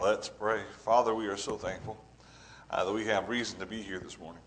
[0.00, 0.62] Let's pray.
[0.78, 2.02] Father, we are so thankful
[2.70, 4.42] uh, that we have reason to be here this morning.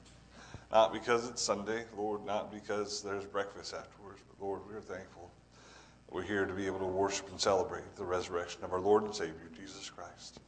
[0.72, 5.30] Not because it's Sunday, Lord, not because there's breakfast afterwards, but Lord, we are thankful
[6.14, 9.14] we're here to be able to worship and celebrate the resurrection of our Lord and
[9.14, 10.40] Savior, Jesus Christ.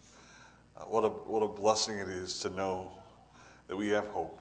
[0.78, 2.92] Uh, what, a, what a blessing it is to know
[3.68, 4.40] that we have hope.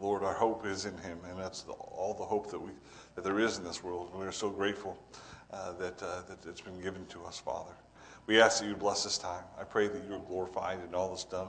[0.00, 2.70] Lord, our hope is in Him, and that's the, all the hope that, we,
[3.14, 4.10] that there is in this world.
[4.10, 4.98] And we are so grateful
[5.52, 7.72] uh, that, uh, that it's been given to us, Father.
[8.26, 9.44] We ask that you bless this time.
[9.60, 11.48] I pray that you are glorified in all that's done,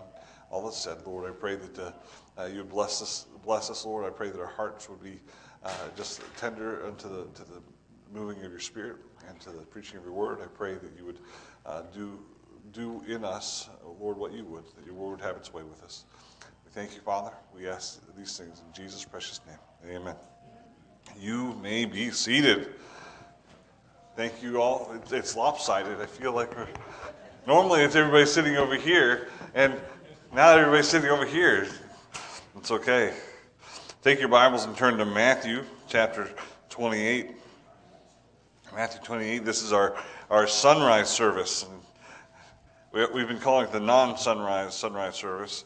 [0.50, 1.30] all that's said, Lord.
[1.30, 1.92] I pray that uh,
[2.38, 4.06] uh, you bless us, bless us, Lord.
[4.06, 5.20] I pray that our hearts would be
[5.64, 7.62] uh, just tender unto the, to the
[8.14, 8.98] moving of your Spirit
[9.30, 10.40] and to the preaching of your word.
[10.42, 11.20] I pray that you would
[11.66, 12.20] uh, do,
[12.74, 13.70] do in us,
[14.00, 16.04] Lord, what you would, that your word would have its way with us.
[16.66, 17.32] We thank you, Father.
[17.56, 19.96] We ask these things in Jesus' precious name.
[19.96, 20.16] Amen.
[21.18, 22.74] You may be seated.
[24.16, 24.96] Thank you all.
[25.12, 26.00] It's, lopsided.
[26.00, 26.70] I feel like we're,
[27.46, 29.76] normally it's everybody sitting over here, and
[30.34, 31.68] now everybody's sitting over here.
[32.56, 33.14] It's okay.
[34.04, 36.30] Take your Bibles and turn to Matthew chapter
[36.70, 37.32] 28.
[38.74, 39.44] Matthew 28.
[39.44, 39.98] This is our,
[40.30, 41.66] our sunrise service.
[42.94, 45.66] We, we've been calling it the non sunrise sunrise service,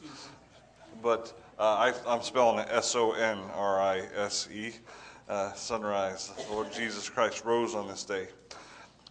[1.03, 4.73] but uh, I, am spelling it S O N R I S E
[5.29, 6.31] uh, sonrise.
[6.47, 8.27] The Lord Jesus Christ rose on this day.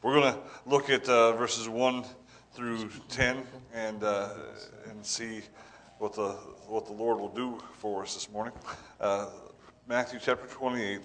[0.03, 2.05] We're going to look at uh, verses 1
[2.53, 4.31] through 10 and, uh,
[4.91, 5.43] and see
[5.99, 6.31] what the,
[6.67, 8.53] what the Lord will do for us this morning.
[9.01, 9.27] Uh,
[9.87, 11.01] Matthew chapter 28.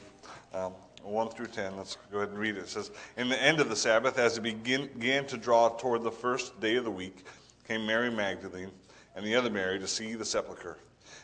[0.53, 1.75] Um, 1 through 10.
[1.75, 2.61] Let's go ahead and read it.
[2.61, 6.11] It says, In the end of the Sabbath, as it began to draw toward the
[6.11, 7.25] first day of the week,
[7.67, 8.71] came Mary Magdalene
[9.13, 10.77] and the other Mary to see the sepulchre.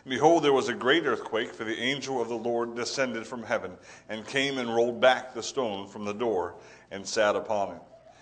[0.08, 3.78] Behold, there was a great earthquake, for the angel of the Lord descended from heaven,
[4.08, 6.56] and came and rolled back the stone from the door,
[6.90, 7.82] and sat upon it.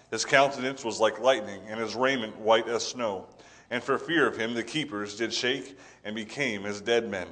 [0.09, 3.27] His countenance was like lightning, and his raiment white as snow.
[3.69, 7.27] And for fear of him, the keepers did shake and became as dead men.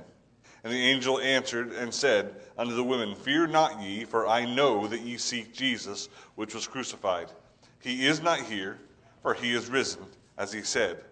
[0.63, 4.87] And the angel answered and said unto the women, Fear not ye, for I know
[4.87, 7.31] that ye seek Jesus, which was crucified.
[7.79, 8.79] He is not here,
[9.21, 10.03] for he is risen,
[10.37, 11.03] as he said.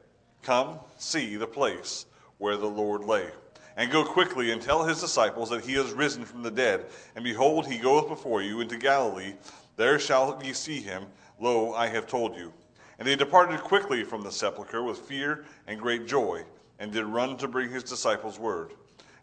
[0.41, 2.05] Come, see the place
[2.43, 3.25] where the Lord lay.
[3.77, 6.87] And go quickly and tell his disciples that he is risen from the dead.
[7.15, 9.35] And behold, he goeth before you into Galilee.
[9.77, 11.05] There shall ye see him.
[11.39, 12.51] Lo, I have told you.
[12.99, 16.43] And they departed quickly from the sepulchre with fear and great joy,
[16.79, 18.73] and did run to bring his disciples word.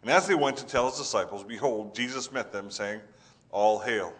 [0.01, 3.01] And as they went to tell his disciples, behold, Jesus met them, saying,
[3.51, 4.13] All hail.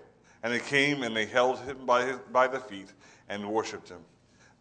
[0.43, 2.93] And they came and they held him by, his, by the feet
[3.29, 4.01] and worshipped him.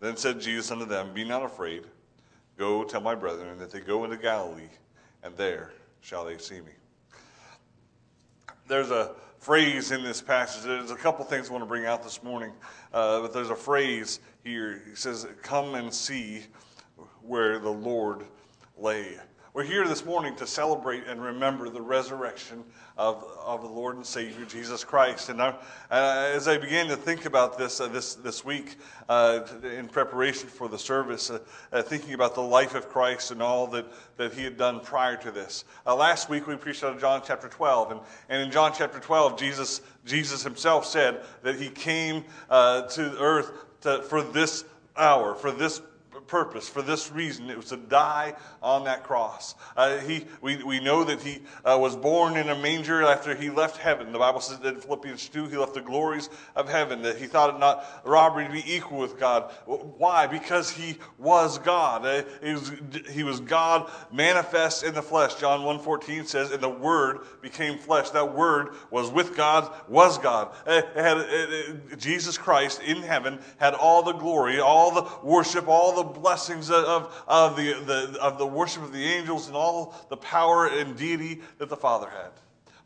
[0.00, 1.84] Then said Jesus unto them, Be not afraid.
[2.60, 4.68] Go tell my brethren that they go into Galilee,
[5.22, 5.72] and there
[6.02, 6.72] shall they see me.
[8.68, 10.64] There's a phrase in this passage.
[10.64, 12.52] There's a couple things I want to bring out this morning,
[12.92, 14.82] uh, but there's a phrase here.
[14.86, 16.42] He says, Come and see
[17.22, 18.26] where the Lord
[18.76, 19.16] lay.
[19.52, 22.62] We're here this morning to celebrate and remember the resurrection
[22.96, 25.28] of, of the Lord and Savior Jesus Christ.
[25.28, 25.48] And I,
[25.90, 28.76] uh, as I began to think about this uh, this, this week
[29.08, 31.40] uh, in preparation for the service, uh,
[31.72, 33.86] uh, thinking about the life of Christ and all that,
[34.18, 35.64] that he had done prior to this.
[35.84, 37.90] Last week we preached out of John chapter 12.
[37.90, 43.50] And, and in John chapter 12, Jesus, Jesus himself said that he came to earth
[43.80, 44.64] to, for this
[44.96, 45.82] hour, for this
[46.30, 47.50] purpose, for this reason.
[47.50, 49.56] It was to die on that cross.
[49.76, 53.50] Uh, he, we, we know that he uh, was born in a manger after he
[53.50, 54.12] left heaven.
[54.12, 57.26] The Bible says that in Philippians 2, he left the glories of heaven, that he
[57.26, 59.50] thought it not robbery to be equal with God.
[59.66, 60.28] Why?
[60.28, 62.06] Because he was God.
[62.06, 62.72] Uh, he, was,
[63.10, 65.34] he was God manifest in the flesh.
[65.34, 68.10] John 1.14 says, and the Word became flesh.
[68.10, 70.54] That Word was with God, was God.
[70.64, 76.04] Uh, had, uh, Jesus Christ in heaven had all the glory, all the worship, all
[76.04, 80.16] the blessings of, of, the, the, of the worship of the angels and all the
[80.16, 82.30] power and deity that the Father had.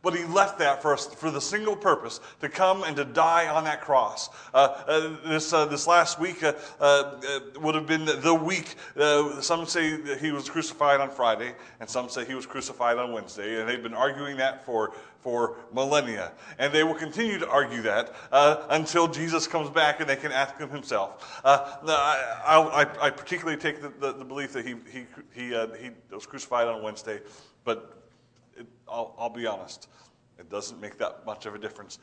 [0.04, 3.48] But he left that for, us, for the single purpose to come and to die
[3.48, 4.28] on that cross.
[4.52, 7.14] Uh, uh, this, uh, this last week uh, uh,
[7.60, 8.74] would have been the, week.
[8.96, 13.12] Uh, some say he was crucified on Friday, and some say he was crucified on
[13.12, 13.58] Wednesday.
[13.58, 16.32] And they've been arguing that for, for millennia.
[16.58, 18.14] And they will continue to argue that
[18.68, 21.40] until Jesus comes back and they can ask him himself.
[21.44, 21.78] I,
[22.46, 25.48] I, I, particularly take the, the, the, belief that he, he, he,
[25.80, 27.20] he was crucified on Wednesday,
[27.64, 28.03] but
[28.56, 29.88] it, I'll, I'll be honest,
[30.38, 31.98] it doesn't make that much of a difference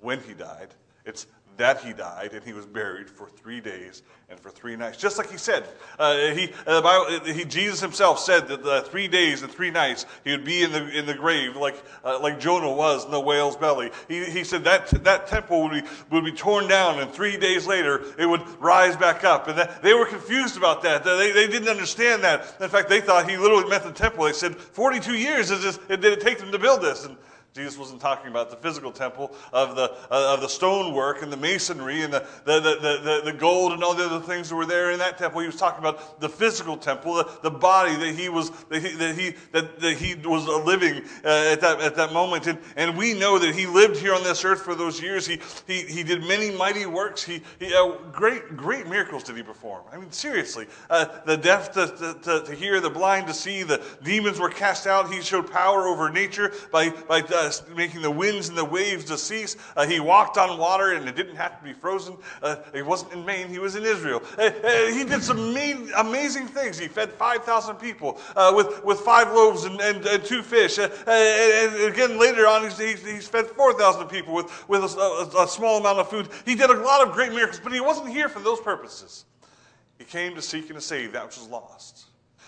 [0.00, 0.74] when he died.
[1.04, 1.26] It's
[1.56, 4.96] that he died and he was buried for three days and for three nights.
[4.96, 5.64] Just like he said,
[5.98, 10.04] uh, he, uh, Bible, he, Jesus himself said that the three days and three nights
[10.24, 13.20] he would be in the, in the grave like, uh, like Jonah was in the
[13.20, 13.90] whale's belly.
[14.08, 17.66] He, he said that, that temple would be, would be torn down and three days
[17.66, 19.48] later it would rise back up.
[19.48, 21.04] And that, they were confused about that.
[21.04, 22.56] They, they didn't understand that.
[22.60, 24.24] In fact, they thought he literally meant the temple.
[24.24, 27.04] They said, 42 years is this, did it take them to build this?
[27.04, 27.16] And
[27.56, 31.38] Jesus wasn't talking about the physical temple of the, uh, of the stonework and the
[31.38, 34.66] masonry and the, the, the, the, the gold and all the other things that were
[34.66, 35.40] there in that temple.
[35.40, 38.94] He was talking about the physical temple, the, the body that he was, that he,
[38.96, 42.46] that he, that, that he was living uh, at, that, at that moment.
[42.46, 45.26] And, and we know that he lived here on this earth for those years.
[45.26, 47.24] He, he, he did many mighty works.
[47.24, 49.82] He, he uh, great, great miracles did he perform.
[49.90, 50.66] I mean, seriously.
[50.90, 51.86] Uh, the deaf to,
[52.22, 55.10] to, to, hear, the blind to see, the demons were cast out.
[55.10, 59.18] He showed power over nature by, by uh, making the winds and the waves to
[59.18, 59.56] cease.
[59.76, 62.16] Uh, he walked on water and it didn't have to be frozen.
[62.42, 64.22] Uh, he wasn't in Maine, he was in Israel.
[64.38, 66.78] Uh, uh, he did some amazing, amazing things.
[66.78, 70.78] He fed 5,000 people uh, with, with five loaves and, and, and two fish.
[70.78, 75.48] And, and, again, later on, he's, he's fed 4,000 people with, with a, a, a
[75.48, 76.28] small amount of food.
[76.44, 79.24] He did a lot of great miracles, but he wasn't here for those purposes.
[79.98, 82.06] He came to seek and to save that which was lost.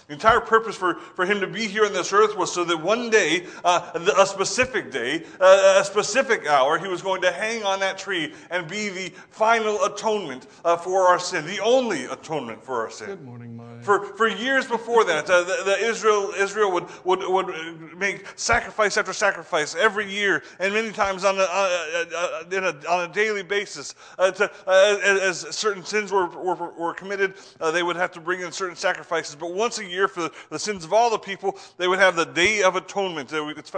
[0.08, 2.80] The entire purpose for, for him to be here on this earth was so that
[2.80, 7.62] one day, uh, a specific day, uh, a specific hour, he was going to hang
[7.62, 12.64] on that tree and be the final atonement uh, for our sin, the only atonement
[12.64, 13.08] for our sin.
[13.08, 13.84] Good morning, Mike.
[13.84, 18.96] For, for years before that, uh, the, the, Israel, Israel would, would, would make sacrifice
[18.96, 23.94] after sacrifice every year, and many times on a, uh, a, on a daily basis.
[24.18, 27.34] Uh, to, as certain sins were, were, were committed,
[27.74, 29.34] they would have to bring in certain sacrifices.
[29.36, 32.16] But once a year, year for the sins of all the people, they would have
[32.16, 33.32] the Day of Atonement.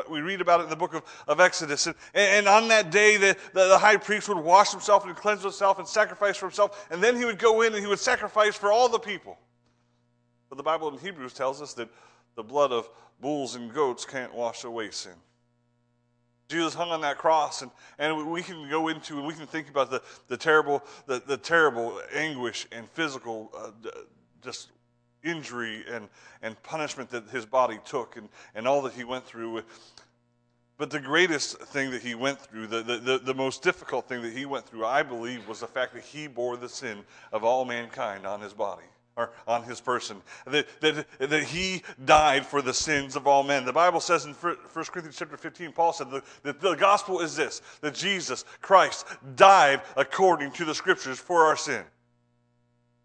[0.09, 1.87] We read about it in the book of, of Exodus.
[1.87, 5.43] And, and on that day, the, the, the high priest would wash himself and cleanse
[5.43, 6.87] himself and sacrifice for himself.
[6.91, 9.39] And then he would go in and he would sacrifice for all the people.
[10.49, 11.89] But the Bible in Hebrews tells us that
[12.37, 12.89] the blood of
[13.21, 15.15] bulls and goats can't wash away sin.
[16.49, 17.71] Jesus hung on that cross, and,
[18.01, 21.37] and we can go into and we can think about the, the terrible the, the
[21.37, 23.71] terrible anguish and physical uh,
[24.43, 24.71] just
[25.23, 26.09] injury and,
[26.43, 29.63] and punishment that his body took and, and all that he went through.
[30.79, 34.33] But the greatest thing that he went through, the, the, the, most difficult thing that
[34.33, 37.01] he went through, I believe, was the fact that he bore the sin
[37.33, 40.23] of all mankind on his body or on his person.
[40.47, 43.67] That, that, that he died for the sins of all men.
[43.67, 46.07] The Bible says in 1 Corinthians chapter 15, Paul said
[46.45, 49.07] that the gospel is this that Jesus Christ
[49.37, 51.85] died according to the scriptures for our sin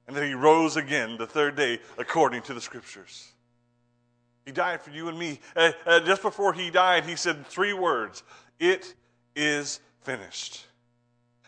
[0.07, 3.31] and that he rose again the third day according to the scriptures.
[4.45, 5.39] He died for you and me.
[5.55, 8.23] Uh, uh, just before he died, he said three words
[8.59, 8.93] It
[9.35, 10.65] is finished.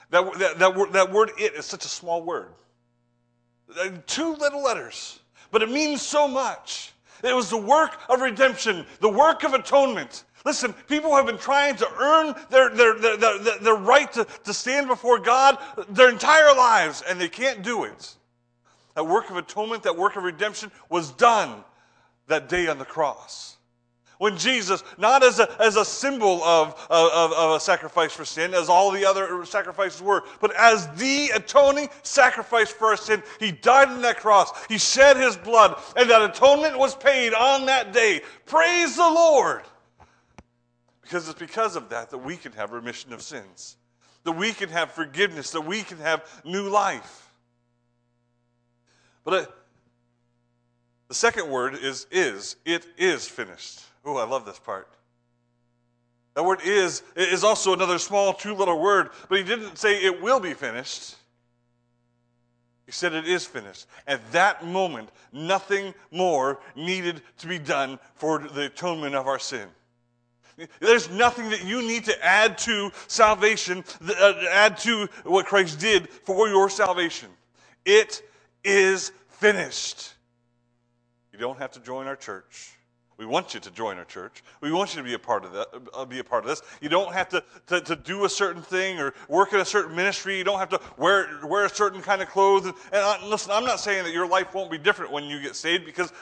[0.09, 2.49] That, that, that, word, that word, it, is such a small word.
[3.79, 5.19] Uh, two little letters,
[5.51, 6.93] but it means so much.
[7.23, 10.23] It was the work of redemption, the work of atonement.
[10.45, 14.53] Listen, people have been trying to earn their, their, their, their, their right to, to
[14.53, 15.57] stand before God
[15.89, 18.15] their entire lives, and they can't do it.
[18.97, 21.63] That work of atonement, that work of redemption was done
[22.25, 23.57] that day on the cross.
[24.17, 28.55] When Jesus, not as a, as a symbol of, of, of a sacrifice for sin,
[28.55, 33.51] as all the other sacrifices were, but as the atoning sacrifice for our sin, he
[33.51, 34.65] died on that cross.
[34.65, 38.21] He shed his blood, and that atonement was paid on that day.
[38.47, 39.61] Praise the Lord!
[41.03, 43.75] Because it's because of that that we can have remission of sins,
[44.23, 47.26] that we can have forgiveness, that we can have new life.
[49.27, 49.53] But
[51.09, 52.55] the second word is is.
[52.63, 53.81] It is finished.
[54.05, 54.87] Oh, I love this part.
[56.33, 60.21] That word is is also another small two little word, but he didn't say it
[60.21, 61.15] will be finished.
[62.85, 63.87] He said it is finished.
[64.07, 69.67] At that moment, nothing more needed to be done for the atonement of our sin.
[70.79, 76.07] There's nothing that you need to add to salvation, uh, add to what Christ did
[76.07, 77.27] for your salvation.
[77.83, 78.21] It
[78.67, 80.13] is finished.
[81.31, 82.73] You don't have to join our church.
[83.17, 84.43] We want you to join our church.
[84.61, 85.67] We want you to be a part of that.
[85.91, 86.61] Uh, be a part of this.
[86.81, 89.95] You don't have to, to, to, do a certain thing or work in a certain
[89.95, 90.37] ministry.
[90.37, 92.65] You don't have to wear wear a certain kind of clothes.
[92.67, 95.55] And, and listen, I'm not saying that your life won't be different when you get
[95.55, 96.13] saved because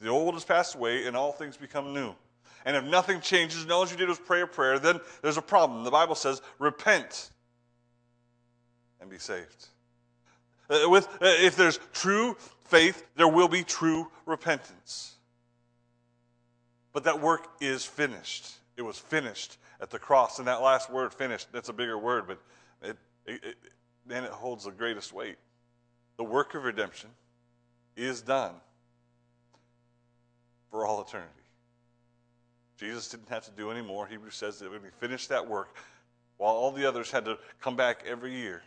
[0.00, 2.14] the old has passed away and all things become new.
[2.66, 5.42] And if nothing changes, and all you did was pray a prayer, then there's a
[5.42, 5.84] problem.
[5.84, 7.30] The Bible says, repent
[9.00, 9.68] and be saved.
[10.70, 15.16] Uh, with, uh, if there's true faith, there will be true repentance.
[16.92, 18.46] But that work is finished.
[18.76, 20.38] It was finished at the cross.
[20.38, 22.40] And that last word, finished, that's a bigger word, but
[22.82, 22.96] it,
[23.26, 23.56] it, it,
[24.06, 25.36] then it holds the greatest weight.
[26.16, 27.10] The work of redemption
[27.96, 28.54] is done
[30.70, 31.30] for all eternity.
[32.78, 34.06] Jesus didn't have to do any more.
[34.06, 35.76] Hebrews says that when he finished that work,
[36.38, 38.62] while all the others had to come back every year,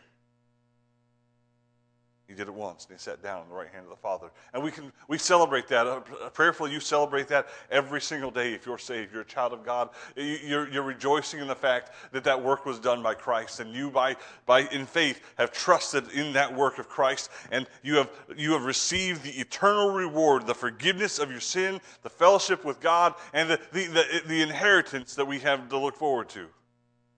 [2.26, 4.30] he did it once, and he sat down on the right hand of the Father.
[4.54, 6.32] And we can we celebrate that.
[6.32, 9.12] Prayerfully, you celebrate that every single day if you're saved.
[9.12, 9.90] You're a child of God.
[10.16, 13.90] You're, you're rejoicing in the fact that that work was done by Christ, and you,
[13.90, 14.16] by,
[14.46, 18.64] by in faith, have trusted in that work of Christ, and you have you have
[18.64, 23.60] received the eternal reward, the forgiveness of your sin, the fellowship with God, and the,
[23.72, 26.46] the, the, the inheritance that we have to look forward to.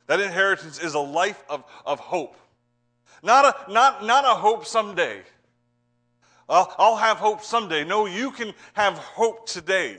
[0.07, 2.37] That inheritance is a life of, of hope.
[3.23, 5.23] Not a, not, not a hope someday.
[6.49, 7.85] I'll, I'll have hope someday.
[7.85, 9.99] No, you can have hope today.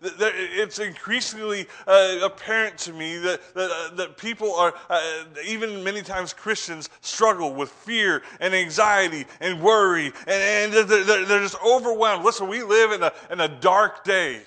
[0.00, 6.02] It's increasingly uh, apparent to me that, that, uh, that people are, uh, even many
[6.02, 12.24] times Christians, struggle with fear and anxiety and worry, and, and they're, they're, just overwhelmed.
[12.24, 14.42] Listen, we live in a, in a dark day.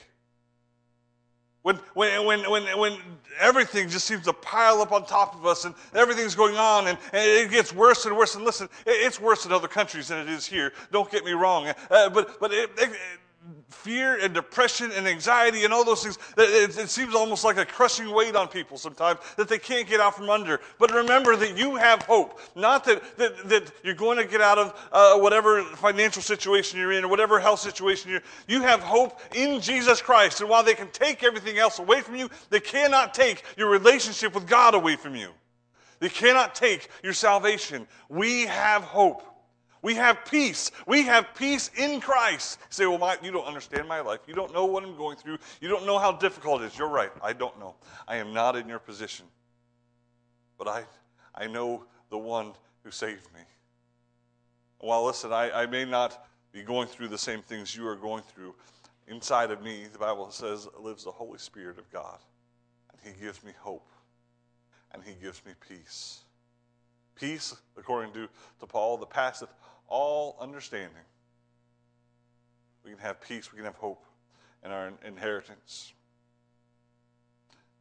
[1.61, 2.97] When, when, when, when, when
[3.39, 6.97] everything just seems to pile up on top of us and everything's going on and,
[7.11, 8.35] and it gets worse and worse.
[8.35, 10.71] And listen, it's worse in other countries than it is here.
[10.91, 11.67] Don't get me wrong.
[11.91, 12.97] Uh, but but it, it,
[13.69, 17.65] fear and depression and anxiety and all those things, it, it, seems almost like a
[17.65, 20.59] crushing weight on people sometimes that they can't get out from under.
[20.77, 22.39] But remember that you have hope.
[22.55, 26.91] Not that, that, that you're going to get out of uh, whatever financial situation you're
[26.91, 28.25] in or whatever health situation you're in.
[28.47, 30.41] You have hope in Jesus Christ.
[30.41, 34.35] And while they can take everything else away from you, they cannot take your relationship
[34.35, 35.31] with God away from you.
[35.99, 37.87] They cannot take your salvation.
[38.07, 39.23] We have hope.
[39.81, 40.71] We have peace.
[40.85, 42.59] We have peace in Christ.
[42.61, 44.19] You say, well, my, you don't understand my life.
[44.27, 45.37] You don't know what I'm going through.
[45.61, 46.77] You don't know how difficult it is.
[46.77, 47.11] You're right.
[47.23, 47.75] I don't know.
[48.07, 49.25] I am not in your position.
[50.57, 50.83] But I,
[51.33, 53.41] I know the one who saved me.
[54.81, 58.23] Well, listen, I, I may not be going through the same things you are going
[58.23, 58.55] through.
[59.07, 62.19] Inside of me, the Bible says, lives the Holy Spirit of God.
[62.91, 63.87] And He gives me hope.
[64.91, 66.19] And He gives me peace.
[67.15, 68.27] Peace, according to,
[68.59, 69.49] to Paul, the passeth
[69.89, 71.03] all understanding.
[72.83, 74.05] We can have peace, we can have hope
[74.63, 75.93] in our inheritance.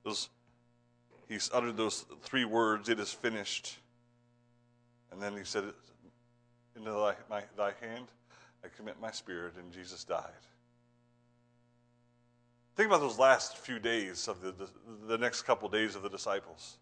[0.04, 0.28] Those,
[1.28, 3.78] he's uttered those three words, it is finished.
[5.12, 5.64] And then he said,
[6.76, 8.06] Into thy, my, thy hand
[8.64, 10.24] I commit my spirit, and Jesus died.
[12.76, 14.68] Think about those last few days of the, the,
[15.06, 16.76] the next couple days of the disciples.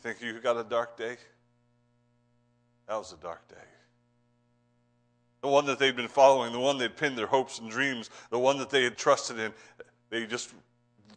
[0.00, 1.16] Think you got a dark day?
[2.88, 3.54] That was a dark day.
[5.42, 8.38] The one that they'd been following, the one they'd pinned their hopes and dreams, the
[8.38, 9.52] one that they had trusted in,
[10.10, 10.52] they just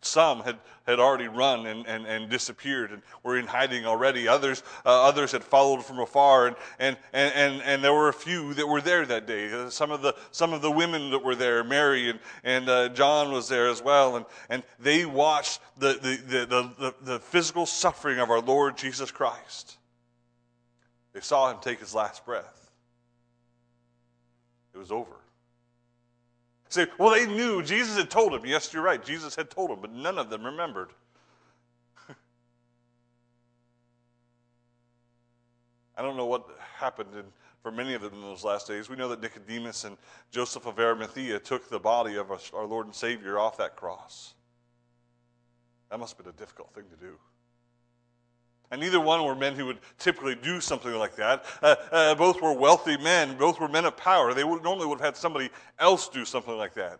[0.03, 4.27] some had, had already run and, and, and disappeared and were in hiding already.
[4.27, 8.53] Others, uh, others had followed from afar, and, and, and, and, there were a few
[8.55, 9.51] that were there that day.
[9.51, 12.89] Uh, some, of the, some of the women that were there, Mary and, and uh,
[12.89, 17.67] John was there as well, and, and they watched the, the, the, the, the physical
[17.67, 19.77] suffering of our Lord Jesus Christ.
[21.13, 22.71] They saw him take his last breath.
[24.73, 25.11] It was over.
[26.69, 27.61] Say, well, they knew.
[27.61, 28.45] Jesus had told them.
[28.45, 29.03] Yes, you're right.
[29.03, 30.91] Jesus had told them, but none of them remembered.
[35.97, 37.25] I don't know what happened in,
[37.61, 38.89] for many of them in those last days.
[38.89, 39.97] We know that Nicodemus and
[40.31, 44.33] Joseph of Arimathea took the body of our Lord and Savior off that cross.
[45.89, 47.17] That must have been a difficult thing to do.
[48.71, 51.45] And neither one were men who would typically do something like that.
[51.61, 53.37] Uh, uh, both were wealthy men.
[53.37, 54.33] Both were men of power.
[54.33, 56.99] They would, normally would have had somebody else do something like that.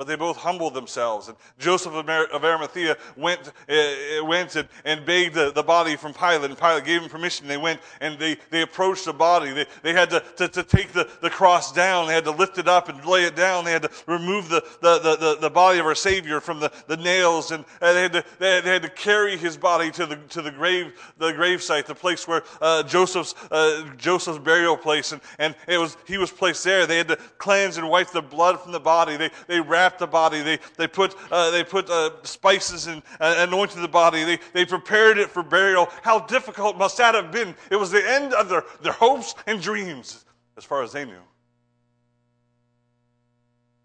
[0.00, 1.28] But they both humbled themselves.
[1.28, 6.48] And Joseph of Arimathea went, uh, went and, and begged the, the body from Pilate,
[6.48, 7.46] and Pilate gave him permission.
[7.46, 9.52] They went and they, they approached the body.
[9.52, 12.06] They, they had to, to, to take the, the cross down.
[12.06, 13.66] They had to lift it up and lay it down.
[13.66, 16.72] They had to remove the, the, the, the, the body of our Savior from the,
[16.86, 17.50] the nails.
[17.50, 20.16] And, and they, had to, they, had, they had to carry his body to the,
[20.16, 25.12] to the grave, the grave site, the place where uh, Joseph's, uh, Joseph's burial place.
[25.12, 26.86] And, and it was, he was placed there.
[26.86, 29.18] They had to cleanse and wipe the blood from the body.
[29.18, 30.42] They, they wrapped wrapped the body.
[30.42, 34.24] They, they put, uh, they put uh, spices and uh, anointed the body.
[34.24, 35.88] They, they prepared it for burial.
[36.02, 37.54] How difficult must that have been?
[37.70, 40.24] It was the end of their, their hopes and dreams,
[40.56, 41.12] as far as they knew.
[41.12, 41.18] It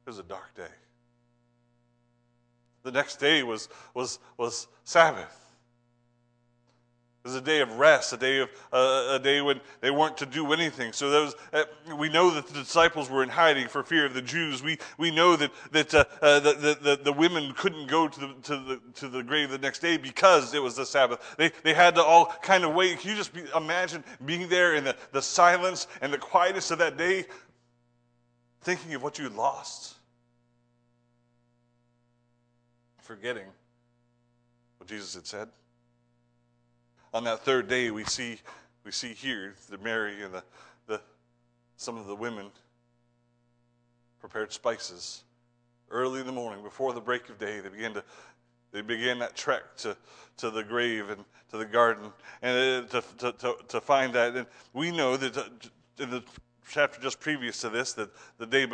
[0.08, 0.64] was a dark day.
[2.84, 5.45] The next day was, was, was Sabbath.
[7.26, 10.16] It was a day of rest, a day of uh, a day when they weren't
[10.20, 10.94] to do anything.
[10.94, 11.64] So uh,
[11.98, 14.62] we know that the disciples were in hiding for fear of the Jews.
[14.62, 18.28] We we know that that uh, uh the, the, the women couldn't go to the
[18.44, 21.36] to the to the grave the next day because it was the Sabbath.
[21.36, 23.00] They they had to all kind of wait.
[23.00, 26.78] Can you just be, imagine being there in the, the silence and the quietness of
[26.78, 27.26] that day,
[28.62, 29.96] thinking of what you lost,
[33.02, 33.48] forgetting
[34.78, 35.50] what Jesus had said
[37.16, 38.38] on that third day, we see,
[38.84, 40.44] we see here the Mary and the,
[40.86, 41.02] the,
[41.78, 42.48] some of the women
[44.20, 45.24] prepared spices.
[45.90, 48.04] Early in the morning, before the break of day, they began to
[48.74, 49.96] they began that trek to,
[50.36, 54.36] to the grave and to the garden and uh, to, to, to, find that.
[54.36, 55.44] And we know that uh,
[55.98, 56.22] in the
[56.70, 58.68] chapter just previous to this, that the day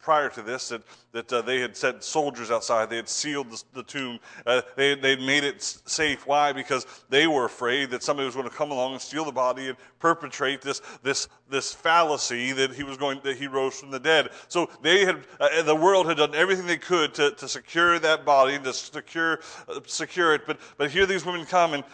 [0.00, 0.82] prior to this, that,
[1.12, 2.90] that uh, they had sent soldiers outside.
[2.90, 4.18] They had sealed the, the tomb.
[4.46, 6.26] Uh, they they made it safe.
[6.26, 6.52] Why?
[6.52, 9.68] Because they were afraid that somebody was going to come along and steal the body
[9.68, 14.00] and perpetrate this this this fallacy that he was going that he rose from the
[14.00, 14.30] dead.
[14.48, 18.24] So they had uh, the world had done everything they could to, to secure that
[18.24, 20.42] body to secure uh, secure it.
[20.46, 21.84] But but here these women come and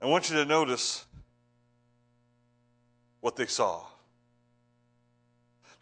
[0.00, 1.06] I want you to notice
[3.20, 3.84] what they saw.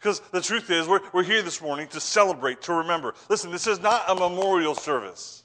[0.05, 3.15] Because the truth is, we're, we're here this morning to celebrate, to remember.
[3.27, 5.41] Listen, this is not a memorial service.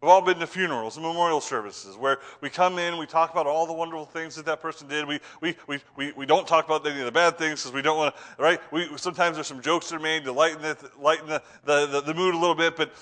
[0.00, 3.48] We've all been to funerals and memorial services where we come in, we talk about
[3.48, 5.08] all the wonderful things that that person did.
[5.08, 7.82] We, we, we, we, we don't talk about any of the bad things because we
[7.82, 8.60] don't want to, right?
[8.70, 12.00] We, sometimes there's some jokes that are made to lighten, the, lighten the, the, the,
[12.02, 12.92] the mood a little bit, but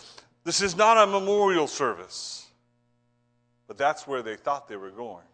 [0.44, 2.46] this is not a memorial service.
[3.66, 5.26] But that's where they thought they were going.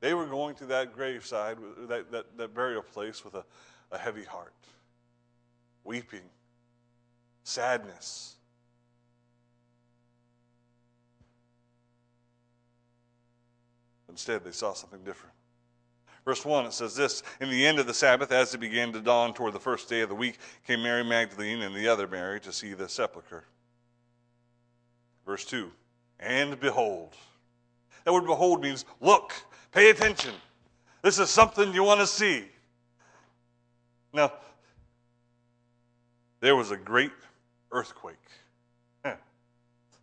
[0.00, 3.44] They were going to that graveside, that, that, that burial place, with a,
[3.92, 4.54] a heavy heart,
[5.84, 6.20] weeping,
[7.44, 8.36] sadness.
[14.08, 15.34] Instead, they saw something different.
[16.24, 19.00] Verse 1, it says this In the end of the Sabbath, as it began to
[19.00, 22.40] dawn toward the first day of the week, came Mary Magdalene and the other Mary
[22.40, 23.44] to see the sepulchre.
[25.26, 25.70] Verse 2,
[26.18, 27.14] and behold.
[28.04, 29.32] That word behold means look.
[29.72, 30.34] Pay attention.
[31.02, 32.44] This is something you want to see.
[34.12, 34.32] Now,
[36.40, 37.12] there was a great
[37.70, 38.16] earthquake.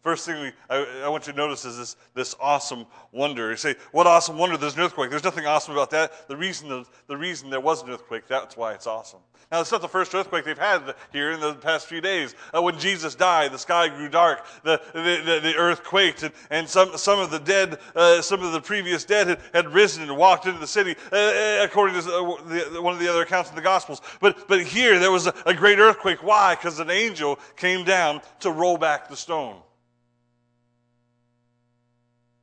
[0.08, 3.50] First thing we, I, I, want you to notice is this, this awesome wonder.
[3.50, 4.56] You say, what awesome wonder?
[4.56, 5.10] There's an earthquake.
[5.10, 6.30] There's nothing awesome about that.
[6.30, 9.20] The reason, the, the reason there was an earthquake, that's why it's awesome.
[9.52, 12.36] Now, it's not the first earthquake they've had here in the past few days.
[12.56, 16.34] Uh, when Jesus died, the sky grew dark, the, the, the, the earth quaked, and,
[16.52, 20.04] and some, some of the dead, uh, some of the previous dead had, had risen
[20.04, 23.24] and walked into the city, uh, uh according to uh, the, one of the other
[23.24, 24.02] accounts in the Gospels.
[24.22, 26.24] But, but here, there was a, a great earthquake.
[26.24, 26.56] Why?
[26.56, 29.58] Because an angel came down to roll back the stone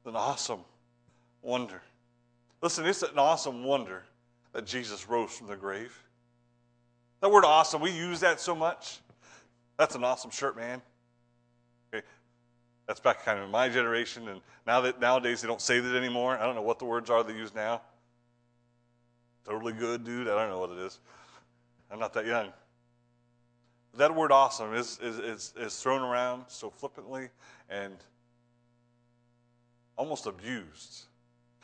[0.06, 0.60] an awesome
[1.42, 1.82] wonder.
[2.62, 4.02] Listen, it's an awesome wonder
[4.52, 5.96] that Jesus rose from the grave.
[7.20, 9.00] That word awesome, we use that so much.
[9.76, 10.80] That's an awesome shirt, man.
[11.92, 12.04] Okay.
[12.86, 15.96] That's back kind of in my generation, and now that nowadays they don't say that
[15.96, 16.38] anymore.
[16.38, 17.82] I don't know what the words are they use now.
[19.44, 20.28] Totally good, dude.
[20.28, 21.00] I don't know what it is.
[21.90, 22.48] I'm not that young.
[23.96, 27.28] That word awesome is, is, is, is thrown around so flippantly
[27.68, 27.94] and
[29.96, 31.04] almost abused.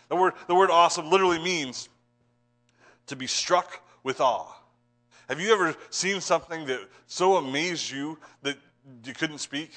[0.09, 1.89] The word, the word awesome literally means
[3.07, 4.53] to be struck with awe.
[5.29, 8.57] Have you ever seen something that so amazed you that
[9.05, 9.73] you couldn't speak?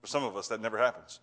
[0.00, 1.20] For some of us, that never happens.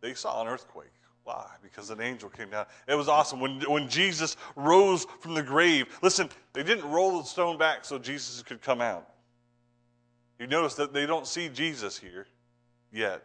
[0.00, 0.92] They saw an earthquake.
[1.24, 1.46] Why?
[1.62, 2.66] Because an angel came down.
[2.86, 3.40] It was awesome.
[3.40, 7.98] When, when Jesus rose from the grave, listen, they didn't roll the stone back so
[7.98, 9.08] Jesus could come out.
[10.38, 12.26] You notice that they don't see Jesus here.
[12.92, 13.22] Yet,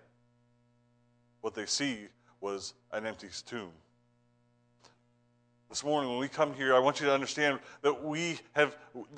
[1.41, 2.08] what they see
[2.39, 3.71] was an empty tomb.
[5.69, 8.77] This morning, when we come here, I want you to understand that we have,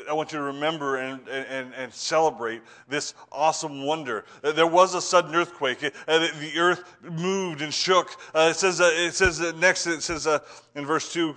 [0.09, 4.25] I want you to remember and, and, and celebrate this awesome wonder.
[4.41, 5.79] There was a sudden earthquake.
[5.79, 8.09] The earth moved and shook.
[8.33, 10.39] Uh, it says, uh, it says next, it says uh,
[10.73, 11.35] in verse 2,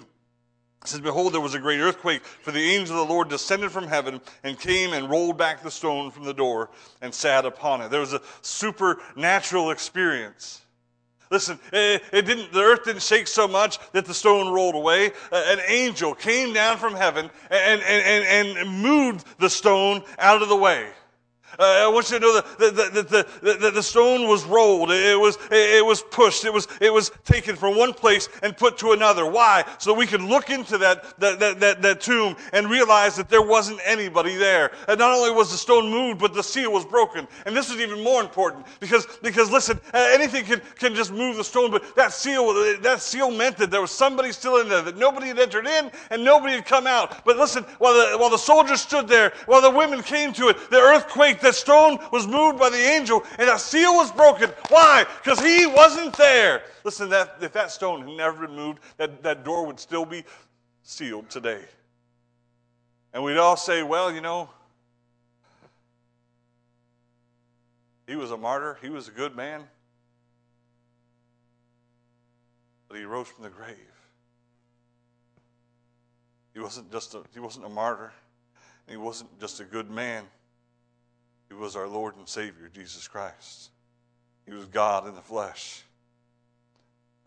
[0.82, 3.70] it says, Behold, there was a great earthquake, for the angel of the Lord descended
[3.70, 7.80] from heaven and came and rolled back the stone from the door and sat upon
[7.82, 7.90] it.
[7.90, 10.62] There was a supernatural experience.
[11.30, 15.12] Listen, eh, it, didn't, the earth didn't shake so much that the stone rolled away.
[15.30, 20.48] An angel came down from heaven and, and, and, and moved the stone out of
[20.48, 20.88] the way.
[21.58, 24.90] Uh, I want you to know that the, the, the, the, stone was rolled.
[24.90, 26.44] It was, it was pushed.
[26.44, 29.26] It was, it was taken from one place and put to another.
[29.26, 29.64] Why?
[29.78, 33.80] So we could look into that, that, that, that, tomb and realize that there wasn't
[33.84, 34.72] anybody there.
[34.88, 37.28] And not only was the stone moved, but the seal was broken.
[37.44, 41.36] And this is even more important because, because listen, uh, anything can, can just move
[41.36, 44.80] the stone, but that seal, that seal meant that there was somebody still in there,
[44.82, 47.24] that nobody had entered in and nobody had come out.
[47.26, 50.70] But listen, while the, while the soldiers stood there, while the women came to it,
[50.70, 54.50] the earthquake that stone was moved by the angel and that seal was broken.
[54.68, 55.04] Why?
[55.22, 56.62] Because he wasn't there.
[56.84, 60.24] Listen, that, if that stone had never been moved, that, that door would still be
[60.82, 61.60] sealed today.
[63.12, 64.48] And we'd all say, well, you know,
[68.06, 69.62] he was a martyr, he was a good man,
[72.88, 73.76] but he rose from the grave.
[76.54, 78.12] He wasn't just a, he wasn't a martyr.
[78.88, 80.24] He wasn't just a good man.
[81.52, 83.70] He was our Lord and Savior, Jesus Christ.
[84.46, 85.82] He was God in the flesh.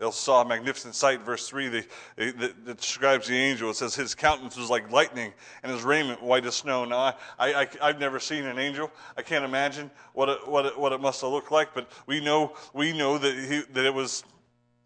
[0.00, 1.84] They saw a magnificent sight, verse 3, they,
[2.16, 3.70] they, that describes the angel.
[3.70, 6.84] It says, His countenance was like lightning, and his raiment white as snow.
[6.84, 8.90] Now, I, I, have never seen an angel.
[9.16, 12.18] I can't imagine what it, what it, what it must have looked like, but we
[12.18, 14.24] know, we know that, he, that it was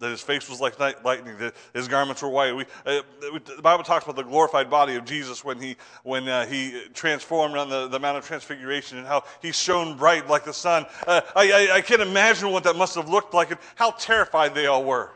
[0.01, 2.57] that his face was like lightning, that his garments were white.
[2.57, 6.47] We, uh, the Bible talks about the glorified body of Jesus when he, when, uh,
[6.47, 10.55] he transformed on the, the Mount of Transfiguration and how he shone bright like the
[10.55, 10.87] sun.
[11.07, 14.55] Uh, I, I, I can't imagine what that must have looked like and how terrified
[14.55, 15.13] they all were.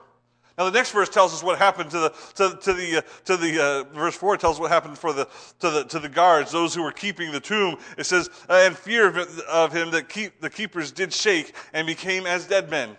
[0.57, 3.37] Now the next verse tells us what happened to the to, to the uh, to
[3.37, 5.25] the uh, verse four tells what happened for the
[5.59, 7.77] to the to the guards, those who were keeping the tomb.
[7.99, 12.27] It says, "And fear of, of him that keep the keepers did shake and became
[12.27, 12.97] as dead men."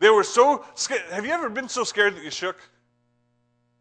[0.00, 1.02] They were so scared.
[1.10, 2.56] Have you ever been so scared that you shook?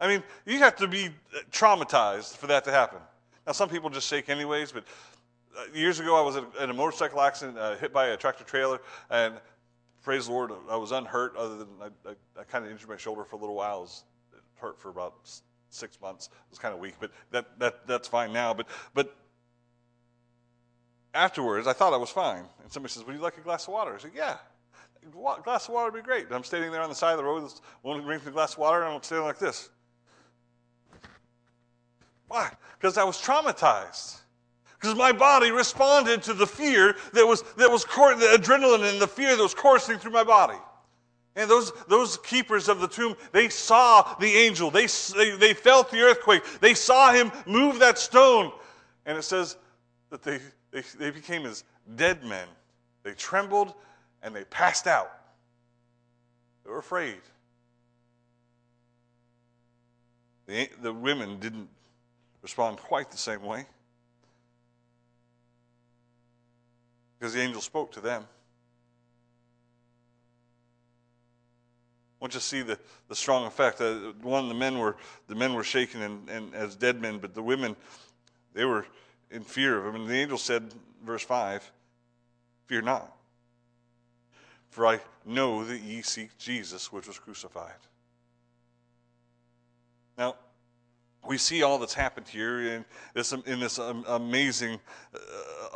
[0.01, 1.10] I mean, you have to be
[1.51, 2.99] traumatized for that to happen.
[3.47, 4.84] Now, some people just shake anyways, but
[5.58, 8.79] uh, years ago I was in a motorcycle accident, uh, hit by a tractor trailer,
[9.10, 9.36] and
[10.03, 12.97] praise the Lord, I was unhurt other than I, I, I kind of injured my
[12.97, 13.79] shoulder for a little while.
[13.79, 14.03] It, was,
[14.55, 15.15] hurt for about
[15.69, 16.27] six months.
[16.27, 18.53] It was kind of weak, but that, that, that's fine now.
[18.53, 19.15] But, but
[21.13, 22.43] afterwards, I thought I was fine.
[22.62, 23.95] And somebody says, Would you like a glass of water?
[23.95, 24.36] I said, Yeah
[25.12, 26.26] glass of water would be great.
[26.26, 27.50] And I'm standing there on the side of the road,
[27.82, 29.69] one brings me a glass of water, and I'm standing like this.
[32.28, 32.52] Why?
[32.80, 34.19] Because I was traumatized.
[34.80, 39.08] Because my body responded to the fear that was, that was the adrenaline and the
[39.08, 40.58] fear that was coursing through my body.
[41.36, 44.72] And those, those keepers of the tomb, they saw the angel.
[44.72, 46.43] They, they, they felt the earthquake.
[46.62, 48.52] They saw him move that stone.
[49.06, 49.58] And it says
[50.12, 50.39] that they,
[50.72, 51.63] they, they became as
[51.95, 52.48] dead men.
[53.04, 53.74] They trembled
[54.21, 55.12] and they passed out.
[56.63, 57.19] They were afraid.
[60.47, 61.69] The, the women didn't
[62.41, 63.65] respond quite the same way
[67.19, 68.23] because the angel spoke to them.
[72.19, 72.77] I want you to see the,
[73.08, 73.79] the strong effect.
[73.79, 77.34] Uh, one, the men were the men were shaken and, and as dead men, but
[77.34, 77.77] the women,
[78.53, 78.86] they were
[79.32, 80.01] in fear of him.
[80.01, 80.73] And the angel said,
[81.05, 81.71] verse five,
[82.65, 83.15] "Fear not,
[84.69, 87.73] for I know that ye seek Jesus, which was crucified.
[90.17, 90.36] Now,
[91.27, 94.79] we see all that's happened here in this, in this amazing,
[95.13, 95.19] uh,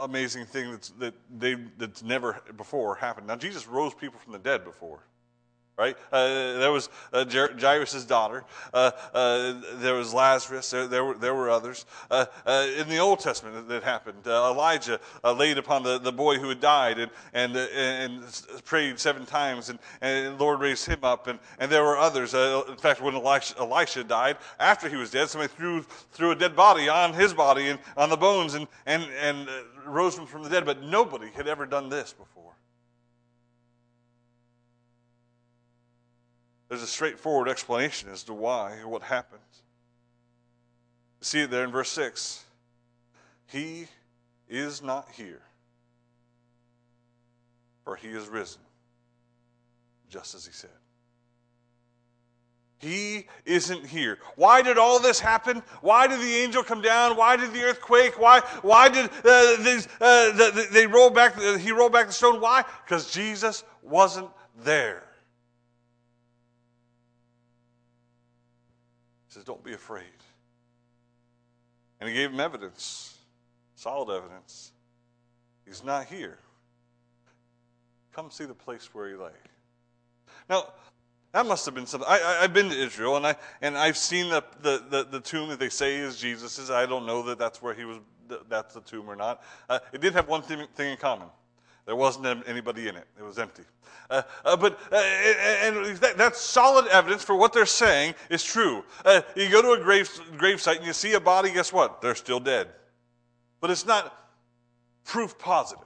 [0.01, 3.27] amazing thing that's, that they, that's never before happened.
[3.27, 5.03] Now, Jesus rose people from the dead before
[5.77, 5.97] right?
[6.11, 8.43] Uh, there was uh, Jairus' daughter.
[8.73, 10.69] Uh, uh, there was Lazarus.
[10.69, 11.85] There, there, were, there were others.
[12.11, 14.25] Uh, uh, in the Old Testament, that, that happened.
[14.25, 19.69] Elijah laid upon the, the boy who had died and, and, and prayed seven times,
[19.69, 21.27] and, and the Lord raised him up.
[21.27, 22.33] And, and there were others.
[22.33, 25.81] in fact, when Elisha, Elisha died, after he was dead, somebody threw,
[26.11, 29.47] threw a dead body on his body and on the bones and, and, and
[29.85, 30.65] rose him from the dead.
[30.65, 32.42] But nobody had ever done this before.
[36.73, 39.41] There's a straightforward explanation as to why or what happened.
[41.21, 42.43] See it there in verse 6.
[43.45, 43.85] He
[44.49, 45.43] is not here,
[47.83, 48.63] for he is risen,
[50.09, 50.71] just as he said.
[52.79, 54.17] He isn't here.
[54.35, 55.61] Why did all this happen?
[55.81, 57.15] Why did the angel come down?
[57.15, 58.19] Why did the earthquake?
[58.19, 62.41] Why, why did uh, these, uh, the, they roll back, he rolled back the stone?
[62.41, 62.65] Why?
[62.83, 64.31] Because Jesus wasn't
[64.63, 65.03] there.
[69.33, 70.03] Says, Don't be afraid.
[71.99, 73.17] And he gave him evidence,
[73.75, 74.71] solid evidence.
[75.65, 76.37] He's not here.
[78.13, 79.31] Come see the place where he lay.
[80.49, 80.67] Now,
[81.31, 82.07] that must have been something.
[82.07, 85.49] I, have been to Israel and I and I've seen the, the, the, the, tomb
[85.49, 86.69] that they say is Jesus's.
[86.69, 87.97] I don't know that that's where he was
[88.49, 89.43] that's the tomb or not.
[89.67, 91.27] Uh, it did have one thing, thing in common.
[91.85, 93.07] There wasn't anybody in it.
[93.19, 93.63] It was empty.
[94.09, 98.83] Uh, uh, but uh, and that, that's solid evidence for what they're saying is true.
[99.03, 101.51] Uh, you go to a grave grave site and you see a body.
[101.51, 102.01] Guess what?
[102.01, 102.69] They're still dead.
[103.59, 104.15] But it's not
[105.03, 105.83] proof positive.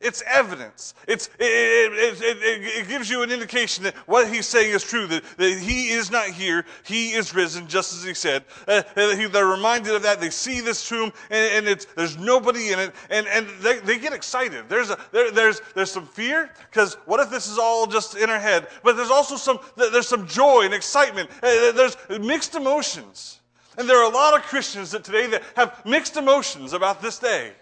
[0.00, 0.94] It's evidence.
[1.06, 5.06] It's, it, it, it, it, gives you an indication that what he's saying is true,
[5.06, 8.44] that, that he is not here, he is risen, just as he said.
[8.66, 10.18] Uh, they're reminded of that.
[10.18, 14.14] They see this tomb, and, and there's nobody in it, and, and they, they get
[14.14, 14.70] excited.
[14.70, 18.30] There's, a, there, there's, there's some fear, because what if this is all just in
[18.30, 18.68] our head?
[18.82, 21.28] But there's also some, there's some joy and excitement.
[21.42, 23.40] Uh, there's mixed emotions.
[23.76, 27.18] And there are a lot of Christians that today that have mixed emotions about this
[27.18, 27.52] day.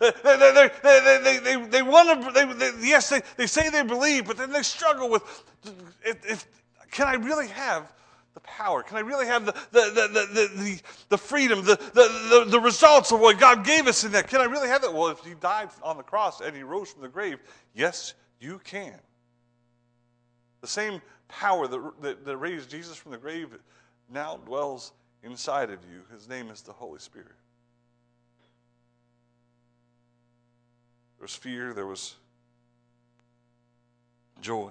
[0.00, 4.26] Uh, they, they, they, they, they, want to, they, yes, they, they say they believe,
[4.26, 5.22] but then they struggle with
[6.04, 6.46] if,
[6.90, 7.92] can I really have
[8.34, 8.82] the power?
[8.82, 13.12] Can I really have the, the, the, the, the, freedom, the, the, the, the results
[13.12, 14.28] of what God gave us in that?
[14.28, 14.92] Can I really have that?
[14.92, 17.38] Well, if He died on the cross and He rose from the grave,
[17.74, 18.98] yes, you can.
[20.60, 23.48] The same power that, that, that raised Jesus from the grave
[24.10, 26.02] now dwells inside of you.
[26.12, 27.32] His name is the Holy Spirit.
[31.24, 32.16] There was fear, there was
[34.42, 34.70] joy.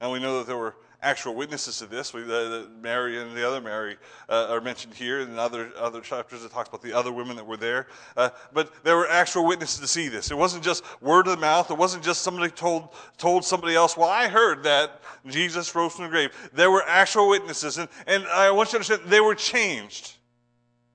[0.00, 2.12] And we know that there were actual witnesses to this.
[2.12, 3.96] We, uh, Mary and the other Mary
[4.28, 6.44] uh, are mentioned here in other, other chapters.
[6.44, 7.86] It talks about the other women that were there.
[8.16, 10.32] Uh, but there were actual witnesses to see this.
[10.32, 11.70] It wasn't just word of the mouth.
[11.70, 16.06] It wasn't just somebody told, told somebody else, well, I heard that Jesus rose from
[16.06, 16.30] the grave.
[16.52, 17.78] There were actual witnesses.
[17.78, 20.16] And, and I want you to understand, they were changed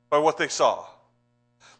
[0.09, 0.87] by what they saw.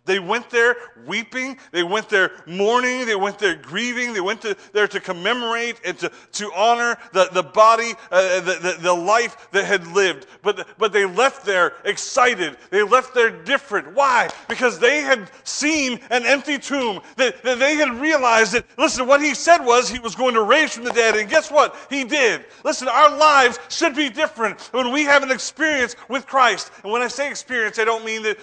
[0.10, 1.60] They went there weeping.
[1.72, 3.06] They went there mourning.
[3.06, 4.12] They went there grieving.
[4.12, 8.54] They went to, there to commemorate and to, to honor the, the body, uh, the,
[8.60, 10.26] the, the life that had lived.
[10.42, 12.58] But, but they left there excited.
[12.72, 13.94] They left there different.
[13.94, 14.30] Why?
[14.48, 17.02] Because they had seen an empty tomb.
[17.18, 20.42] That, that they had realized that, listen, what he said was he was going to
[20.42, 21.18] raise from the dead.
[21.18, 21.76] And guess what?
[21.88, 22.46] He did.
[22.64, 26.72] Listen, our lives should be different when we have an experience with Christ.
[26.84, 28.40] And when I say experience, I don't mean that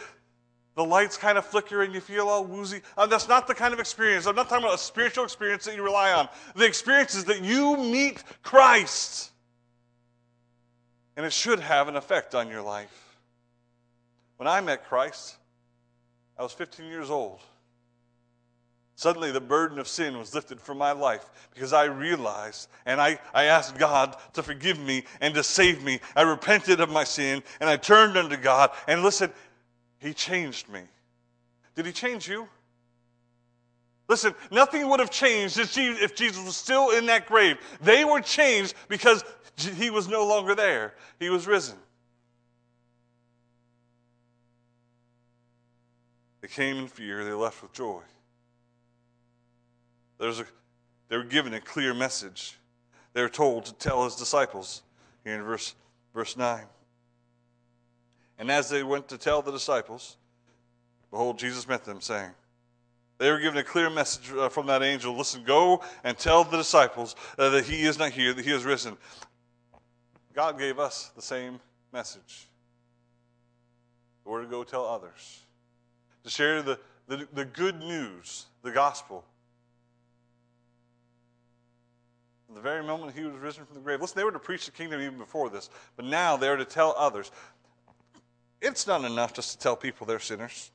[0.77, 2.83] the lights kind of flicker and you feel all woozy.
[2.97, 4.27] Uh, that's not the kind of experience.
[4.27, 6.29] I'm not talking about a spiritual experience that you rely on.
[6.55, 9.31] The experience is that you meet Christ.
[11.17, 12.93] And it should have an effect on your life.
[14.37, 15.37] When I met Christ,
[16.39, 17.41] I was 15 years old.
[18.99, 23.19] Suddenly, the burden of sin was lifted from my life because I realized and I,
[23.35, 26.01] I asked God to forgive me and to save me.
[26.17, 28.71] I repented of my sin and I turned unto God.
[28.89, 29.31] And listen,
[29.99, 30.81] he changed me.
[31.75, 32.49] Did he change you?
[34.09, 37.59] Listen, nothing would have changed if Jesus was still in that grave.
[37.81, 39.25] They were changed because
[39.77, 41.77] he was no longer there, he was risen.
[46.41, 48.03] They came in fear, they left with joy.
[50.19, 50.47] There's a,
[51.09, 52.57] they were given a clear message.
[53.13, 54.83] They were told to tell his disciples
[55.25, 55.75] here in verse,
[56.15, 56.65] verse 9.
[58.39, 60.17] And as they went to tell the disciples,
[61.11, 62.31] behold, Jesus met them, saying,
[63.19, 65.17] they were given a clear message uh, from that angel.
[65.17, 68.65] Listen, go and tell the disciples uh, that he is not here, that he is
[68.65, 68.99] risen.
[70.35, 71.59] God gave us the same
[71.93, 72.47] message.
[74.25, 75.41] We're to go tell others,
[76.25, 79.25] to share the, the, the good news, the gospel.
[82.57, 84.01] the very moment he was risen from the grave.
[84.01, 86.95] Listen, they were to preach the kingdom even before this, but now they're to tell
[86.97, 87.31] others.
[88.67, 90.73] It's not enough just to tell people they're sinners.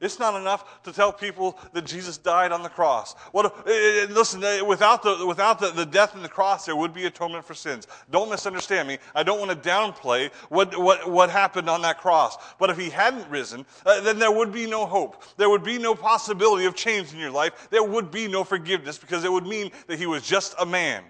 [0.00, 3.14] It's not enough to tell people that Jesus died on the cross.
[3.32, 6.74] What, eh, eh, listen, eh, without, the, without the, the death and the cross, there
[6.74, 7.86] would be atonement for sins.
[8.10, 8.98] Don't misunderstand me.
[9.14, 12.36] I don't want to downplay what, what, what happened on that cross.
[12.58, 15.22] But if he hadn't risen, uh, then there would be no hope.
[15.36, 17.68] There would be no possibility of change in your life.
[17.70, 21.04] There would be no forgiveness because it would mean that he was just a man.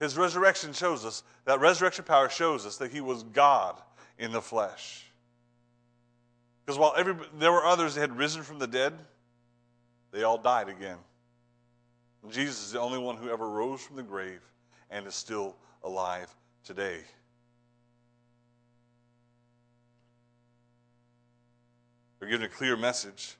[0.00, 3.80] His resurrection shows us, that resurrection power shows us that he was God
[4.18, 5.04] in the flesh.
[6.64, 8.92] Because while every, there were others that had risen from the dead,
[10.12, 10.98] they all died again.
[12.22, 14.40] And Jesus is the only one who ever rose from the grave
[14.90, 16.28] and is still alive
[16.64, 17.00] today.
[22.18, 23.36] They're given a clear message.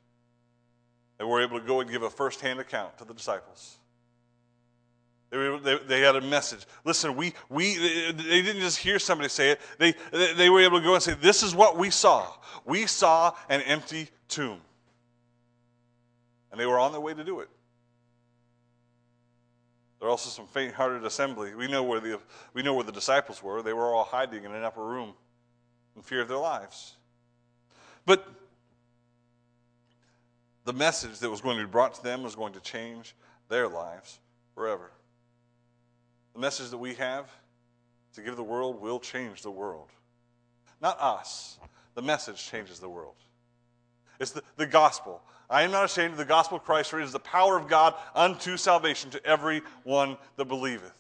[1.19, 3.78] They were able to go and give a first hand account to the disciples.
[5.31, 6.65] They, they, they, had a message.
[6.85, 7.77] Listen, we, we,
[8.13, 9.61] they didn't just hear somebody say it.
[9.79, 9.95] They,
[10.35, 12.27] they were able to go and say, This is what we saw.
[12.65, 14.61] We saw an empty tomb.
[16.51, 17.49] And they were on their way to do it.
[19.99, 21.55] There are also some faint hearted assembly.
[21.55, 22.21] We know, where the,
[22.55, 23.63] we know where the disciples were.
[23.63, 25.13] They were all hiding in an upper room.
[25.95, 26.95] in fear of their lives.
[28.07, 28.27] But
[30.65, 33.15] the message that was going to be brought to them was going to change
[33.49, 34.21] their lives
[34.55, 34.91] forever.
[36.39, 37.29] The message that we have
[38.15, 39.89] to give the world will change the world.
[40.81, 41.59] Not us.
[41.97, 43.17] The message changes the world.
[44.21, 45.21] It's the, the gospel.
[45.51, 47.67] I am not ashamed of the gospel of Christ, for it is the power of
[47.67, 50.98] God unto salvation to every one that believeth.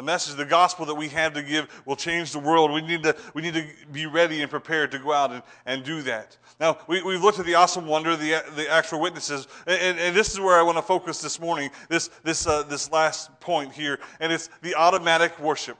[0.00, 2.72] The message, the gospel that we have to give will change the world.
[2.72, 5.84] We need to, we need to be ready and prepared to go out and, and
[5.84, 6.38] do that.
[6.58, 10.32] Now, we, we've looked at the awesome wonder, the, the actual witnesses, and, and this
[10.32, 13.98] is where I want to focus this morning, this, this, uh, this last point here,
[14.20, 15.76] and it's the automatic worship.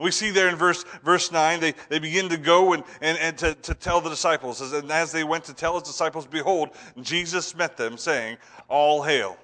[0.00, 3.38] We see there in verse, verse 9, they, they begin to go and, and, and
[3.38, 4.60] to, to tell the disciples.
[4.72, 6.70] And as they went to tell his disciples, behold,
[7.02, 8.36] Jesus met them, saying,
[8.68, 9.38] All hail.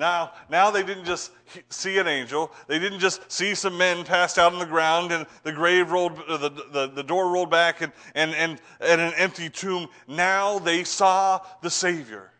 [0.00, 1.30] Now, now they didn't just
[1.68, 2.50] see an angel.
[2.68, 6.18] They didn't just see some men passed out on the ground and the grave rolled,
[6.26, 9.88] uh, the, the, the door rolled back and, and, and, and an empty tomb.
[10.08, 12.32] Now they saw the Savior.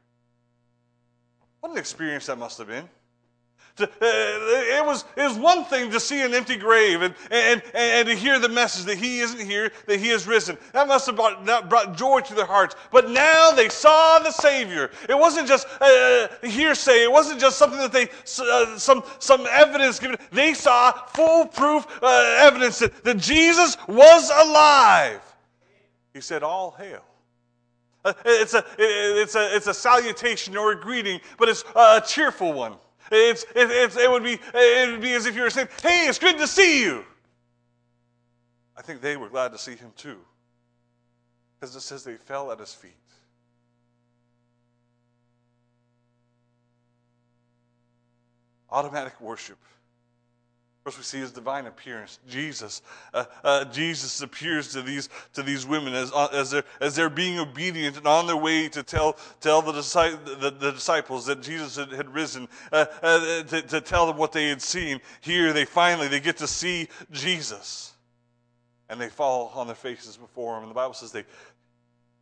[1.61, 2.89] What an experience that must have been.
[3.83, 8.09] Uh, it was, it was one thing to see an empty grave and, and, and
[8.09, 10.57] to hear the message that he isn't here, that he has risen.
[10.73, 12.77] That must have brought, that brought joy to their hearts.
[12.91, 14.91] But now they saw the Savior.
[15.09, 17.05] It wasn't just uh, hearsay.
[17.05, 18.09] It wasn't just something that they,
[18.41, 20.17] uh, some, some evidence given.
[20.31, 25.23] They saw foolproof uh, evidence that, that Jesus was alive.
[26.13, 27.05] He said, All hail.
[28.05, 32.53] Uh, it's, a, it's, a, it's a salutation or a greeting, but it's a cheerful
[32.53, 32.75] one.
[33.11, 36.07] It's, it, it's, it, would be, it would be as if you were saying, Hey,
[36.07, 37.05] it's good to see you.
[38.77, 40.19] I think they were glad to see him too.
[41.59, 42.93] Because it says they fell at his feet.
[48.71, 49.59] Automatic worship.
[50.85, 52.21] First, we see his divine appearance.
[52.27, 52.81] Jesus,
[53.13, 57.11] uh, uh, Jesus appears to these to these women as uh, as they're as they're
[57.11, 61.77] being obedient and on their way to tell tell the, the, the disciples that Jesus
[61.77, 65.01] had, had risen uh, uh, to, to tell them what they had seen.
[65.21, 67.93] Here, they finally they get to see Jesus,
[68.89, 70.63] and they fall on their faces before him.
[70.63, 71.25] And the Bible says they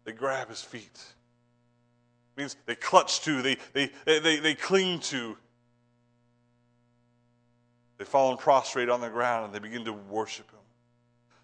[0.02, 1.00] they grab his feet.
[2.36, 5.36] It means they clutch to, they they they, they cling to.
[7.98, 10.58] They fall prostrate on the ground and they begin to worship him.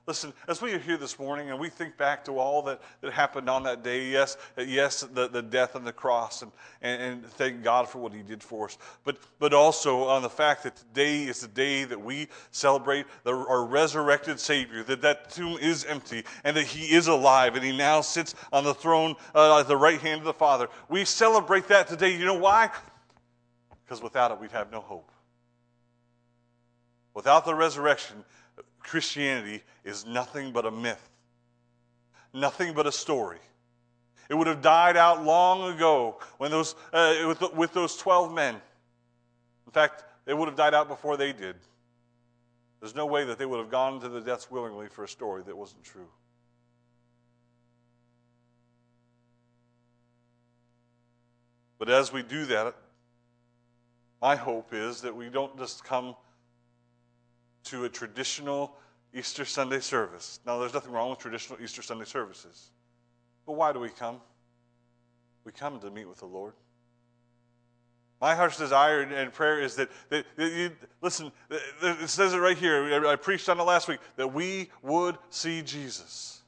[0.06, 3.10] Listen, as we are here this morning and we think back to all that, that
[3.14, 7.26] happened on that day, yes, yes, the, the death on the cross, and, and, and
[7.26, 10.76] thank God for what he did for us, but, but also on the fact that
[10.76, 15.86] today is the day that we celebrate the, our resurrected Savior, that that tomb is
[15.86, 19.68] empty, and that he is alive, and he now sits on the throne uh, at
[19.68, 20.68] the right hand of the Father.
[20.90, 22.14] We celebrate that today.
[22.14, 22.68] You know why?
[23.86, 25.10] Because without it, we'd have no hope.
[27.14, 28.24] Without the resurrection,
[28.80, 31.10] Christianity is nothing but a myth,
[32.32, 33.38] nothing but a story.
[34.28, 38.54] It would have died out long ago when those, uh, with, with those 12 men.
[39.66, 41.56] In fact, it would have died out before they did.
[42.80, 45.42] There's no way that they would have gone to the deaths willingly for a story
[45.46, 46.08] that wasn't true.
[51.78, 52.74] But as we do that,
[54.20, 56.16] my hope is that we don't just come
[57.64, 58.76] to a traditional
[59.14, 60.40] Easter Sunday service.
[60.46, 62.70] Now, there's nothing wrong with traditional Easter Sunday services.
[63.46, 64.20] But why do we come?
[65.44, 66.54] We come to meet with the Lord.
[68.20, 70.70] My heart's desire and prayer is that, that, that you,
[71.02, 73.06] listen, it says it right here.
[73.06, 76.40] I preached on it last week that we would see Jesus.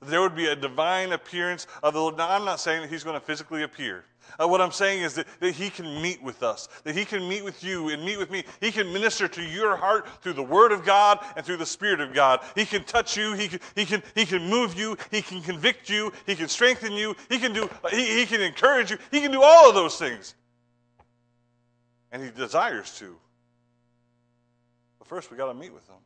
[0.00, 2.16] There would be a divine appearance of the Lord.
[2.16, 4.04] Now, I'm not saying that he's going to physically appear.
[4.38, 7.28] Uh, what I'm saying is that, that He can meet with us, that He can
[7.28, 8.44] meet with you and meet with me.
[8.60, 12.00] He can minister to your heart through the Word of God and through the Spirit
[12.00, 12.40] of God.
[12.54, 15.88] He can touch you, He can, he can, he can move you, He can convict
[15.88, 19.32] you, He can strengthen you, He can, do, he, he can encourage you, He can
[19.32, 20.34] do all of those things.
[22.12, 23.16] And He desires to.
[24.98, 25.96] But first, we got to meet with Him.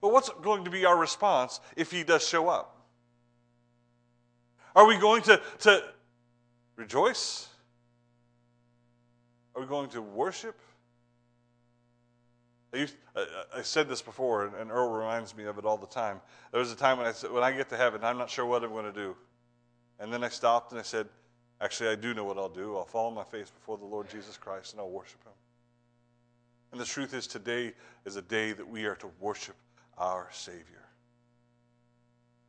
[0.00, 2.76] But what's going to be our response if He does show up?
[4.76, 5.82] Are we going to, to,
[6.76, 7.48] rejoice?
[9.54, 10.58] Are we going to worship?
[12.74, 15.78] I, used, I, I said this before, and, and, Earl reminds me of it all
[15.78, 16.20] the time.
[16.52, 18.44] There was a time when I said, when I get to heaven, I'm not sure
[18.44, 19.16] what I'm going to do.
[19.98, 21.08] And then I stopped and I said,
[21.60, 22.76] actually, I do know what I'll do.
[22.76, 25.32] I'll fall on my face before the Lord Jesus Christ and I'll worship Him.
[26.72, 27.72] And the truth is, today
[28.04, 29.56] is a day that we are to worship
[29.96, 30.85] our Savior.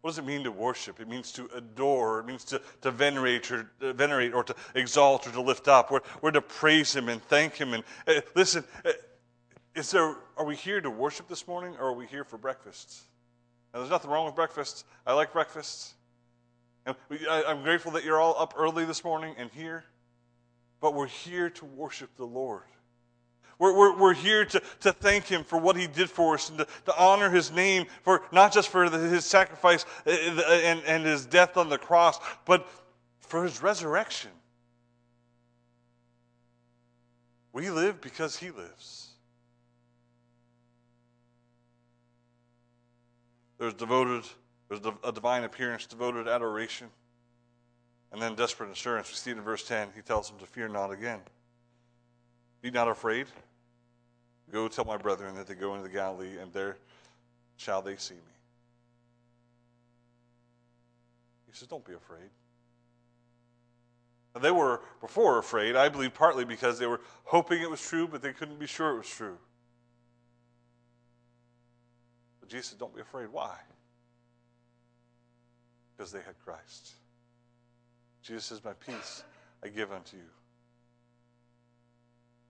[0.08, 1.02] What does it mean to worship?
[1.02, 2.22] It means to adore.
[2.22, 5.92] It means to, to venerate, or, uh, venerate or to exalt or to lift up.
[5.92, 7.74] We're, we're to praise Him and thank Him.
[7.74, 8.92] And uh, listen, uh,
[9.76, 13.02] is there, are we here to worship this morning or are we here for breakfast?
[13.74, 14.86] Now, there's nothing wrong with breakfast.
[15.06, 15.96] I like breakfast.
[16.86, 19.84] And we, I, I'm grateful that you're all up early this morning and here,
[20.80, 22.64] but we're here to worship the Lord.
[23.60, 26.60] We're, we're, we're here to, to thank him for what he did for us and
[26.60, 30.82] to, to honor his name for not just for the, his sacrifice uh, uh, and,
[30.86, 32.68] and his death on the cross, but
[33.20, 34.32] for his resurrection.
[37.52, 39.08] We live because he lives.
[43.58, 44.24] There's devoted,
[44.70, 46.90] there's a divine appearance, devoted adoration,
[48.12, 49.10] and then desperate assurance.
[49.10, 49.90] We see it in verse 10.
[49.96, 51.22] He tells them to fear not again.
[52.62, 53.26] Be not afraid.
[54.52, 56.78] Go tell my brethren that they go into the Galilee, and there
[57.58, 58.22] shall they see me.
[61.48, 62.30] He says, Don't be afraid.
[64.36, 68.08] And they were before afraid, I believe partly because they were hoping it was true,
[68.08, 69.38] but they couldn't be sure it was true.
[72.40, 73.30] But Jesus said, Don't be afraid.
[73.32, 73.56] Why?
[75.96, 76.92] Because they had Christ.
[78.22, 79.24] Jesus says, My peace
[79.64, 80.24] I give unto you.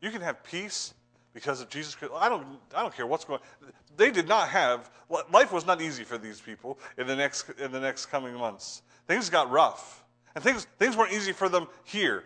[0.01, 0.93] You can have peace
[1.37, 2.11] because of Jesus Christ.
[2.17, 2.43] I don't,
[2.75, 3.71] I don't care what's going on.
[3.95, 4.89] They did not have,
[5.31, 8.81] life was not easy for these people in the next, in the next coming months.
[9.05, 10.03] Things got rough.
[10.33, 12.23] And things, things weren't easy for them here.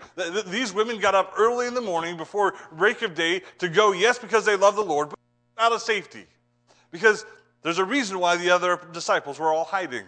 [0.47, 4.18] These women got up early in the morning before break of day to go, yes,
[4.18, 5.20] because they love the Lord, but
[5.57, 6.26] out of safety.
[6.89, 7.26] Because
[7.64, 10.05] there's a reason why the other disciples were all hiding.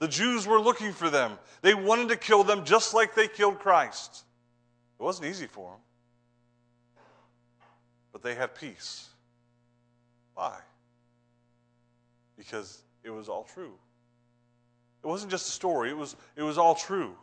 [0.00, 1.38] The Jews were looking for them.
[1.62, 4.24] They wanted to kill them just like they killed Christ.
[4.98, 5.80] It wasn't easy for them
[8.16, 9.10] but they had peace.
[10.32, 10.56] Why?
[12.38, 13.74] Because it was all true.
[15.04, 17.14] It wasn't just a story, it was, it was all true.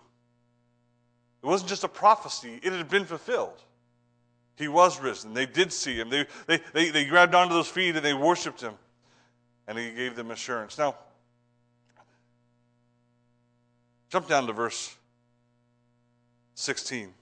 [1.41, 3.59] It wasn't just a prophecy, it had been fulfilled.
[4.55, 5.33] He was risen.
[5.33, 6.11] They did see him.
[6.11, 8.75] They, they, they, they grabbed onto those feet and they worshiped him.
[9.67, 10.77] And he gave them assurance.
[10.77, 10.95] Now,
[14.11, 14.95] jump down to verse
[16.53, 17.15] 16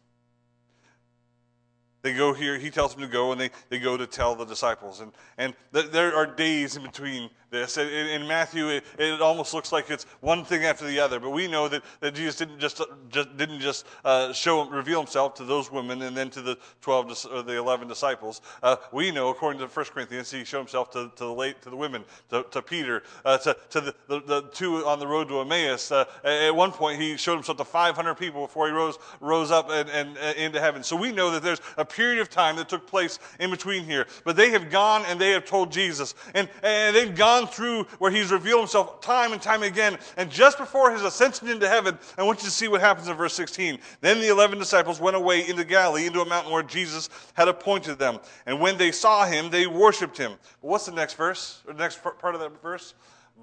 [2.02, 4.45] they go here, he tells them to go, and they, they go to tell the
[4.45, 5.02] disciples.
[5.02, 7.78] And, and th- there are days in between this.
[7.78, 11.20] In, in Matthew, it, it, almost looks like it's one thing after the other.
[11.20, 15.36] But we know that, that Jesus didn't just, just didn't just uh, show reveal himself
[15.36, 18.41] to those women and then to the twelve or the eleven disciples.
[18.64, 21.70] Uh, we know, according to 1 Corinthians, he showed himself to, to the late to
[21.70, 25.28] the women, to, to Peter, uh, to, to the, the, the, two on the road
[25.28, 25.91] to Emmaus.
[25.91, 29.70] Uh, at one point, he showed himself to 500 people before he rose rose up
[29.70, 30.84] and, and uh, into heaven.
[30.84, 34.08] So we know that there's a period of time that took place in between here.
[34.24, 36.16] But they have gone and they have told Jesus.
[36.34, 39.98] And, and they've gone through where he's revealed himself time and time again.
[40.18, 43.16] And just before his ascension into heaven, I want you to see what happens in
[43.16, 43.80] verse 16.
[44.02, 48.00] Then the 11 disciples went away into Galilee, into a mountain where Jesus had appointed
[48.00, 48.20] them.
[48.46, 50.34] And when they saw him, they worshiped him.
[50.62, 51.62] But what's the next verse?
[51.68, 52.94] Or the next part of that verse?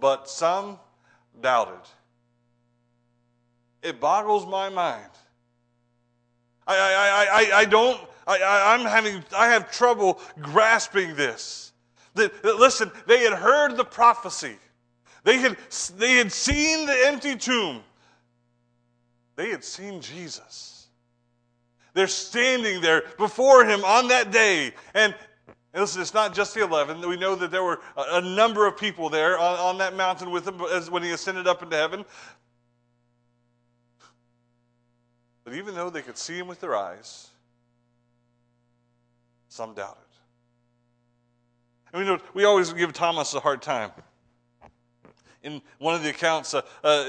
[0.01, 0.79] But some
[1.41, 1.89] doubted.
[3.83, 5.11] It boggles my mind.
[6.67, 11.73] I, I, I, I, don't, I, I'm having, I have trouble grasping this.
[12.43, 14.57] Listen, they had heard the prophecy.
[15.25, 15.57] They had,
[15.97, 17.83] they had seen the empty tomb.
[19.37, 20.87] They had seen Jesus.
[21.95, 24.73] They're standing there before him on that day.
[24.95, 25.15] And,
[25.73, 27.07] and listen, it's not just the 11.
[27.09, 30.31] We know that there were a, a number of people there on, on, that mountain
[30.31, 32.05] with him as, when he ascended up into heaven.
[35.45, 37.29] But even though they could see him with their eyes,
[39.49, 40.08] some doubted.
[41.93, 43.91] And mean, we always give Thomas a hard time.
[45.43, 47.07] In one of the accounts, uh, uh,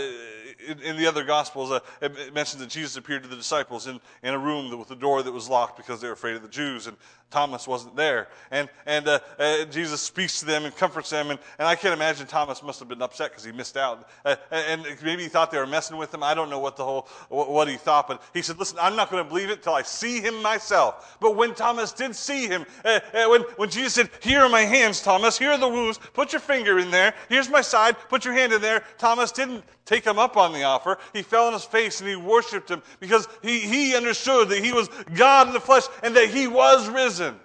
[0.68, 4.00] in, in, the other Gospels, uh, it mentions that Jesus appeared to the disciples in,
[4.24, 6.48] in a room with a door that was locked because they were afraid of the
[6.48, 6.88] Jews.
[6.88, 6.96] And
[7.30, 8.28] Thomas wasn't there.
[8.50, 11.30] And, and uh, uh, Jesus speaks to them and comforts them.
[11.30, 14.10] And, and I can't imagine Thomas must have been upset because he missed out.
[14.26, 16.24] Uh, and maybe he thought they were messing with him.
[16.24, 18.08] I don't know what the whole, what he thought.
[18.08, 21.18] But he said, listen, I'm not going to believe it till I see him myself.
[21.20, 24.62] But when Thomas did see him, uh, uh, when, when Jesus said, here are my
[24.62, 28.26] hands, Thomas, here are the wounds, put your finger in there, here's my side, put
[28.26, 31.00] your hand in there, Thomas didn't take him up on the offer.
[31.14, 34.72] He fell on his face and he worshiped him because he, he understood that he
[34.72, 37.36] was God in the flesh and that he was risen.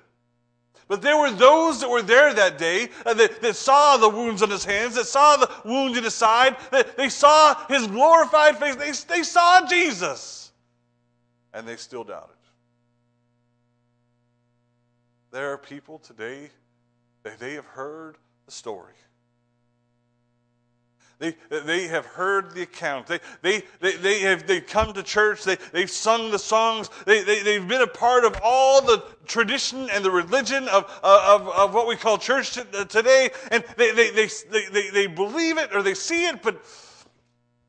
[0.87, 4.43] But there were those that were there that day uh, that, that, saw the wounds
[4.43, 8.59] on his hands, that saw the wound in his side, that they saw his glorified
[8.59, 8.75] face.
[8.75, 10.53] They, they saw Jesus.
[11.55, 12.37] And they still doubted.
[15.31, 16.51] There are people today
[17.23, 18.93] that they have heard the story.
[21.19, 23.07] They, they have heard the account.
[23.07, 25.45] They, they, they, they have they come to church.
[25.45, 26.91] They, they've sung the songs.
[27.07, 31.49] They, they, they've been a part of all the tradition and the religion of, of,
[31.49, 33.31] of what we call church uh, today.
[33.51, 34.29] And they, they, they,
[34.73, 36.61] they, they believe it or they see it, but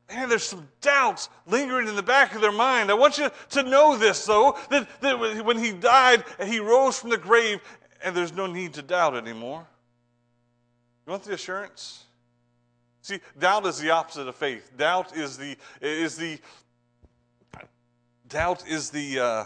[0.08, 2.90] man, there's some doubts lingering in the back of their mind.
[2.90, 7.10] I want you to know this, though, that, that when he died, he rose from
[7.10, 7.60] the grave,
[8.02, 9.66] and there's no need to doubt anymore.
[11.06, 12.05] You want the assurance?
[13.06, 14.76] See, doubt is the opposite of faith.
[14.76, 16.40] Doubt is the is the
[18.28, 19.44] doubt is the uh,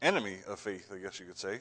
[0.00, 1.58] enemy of faith, I guess you could say,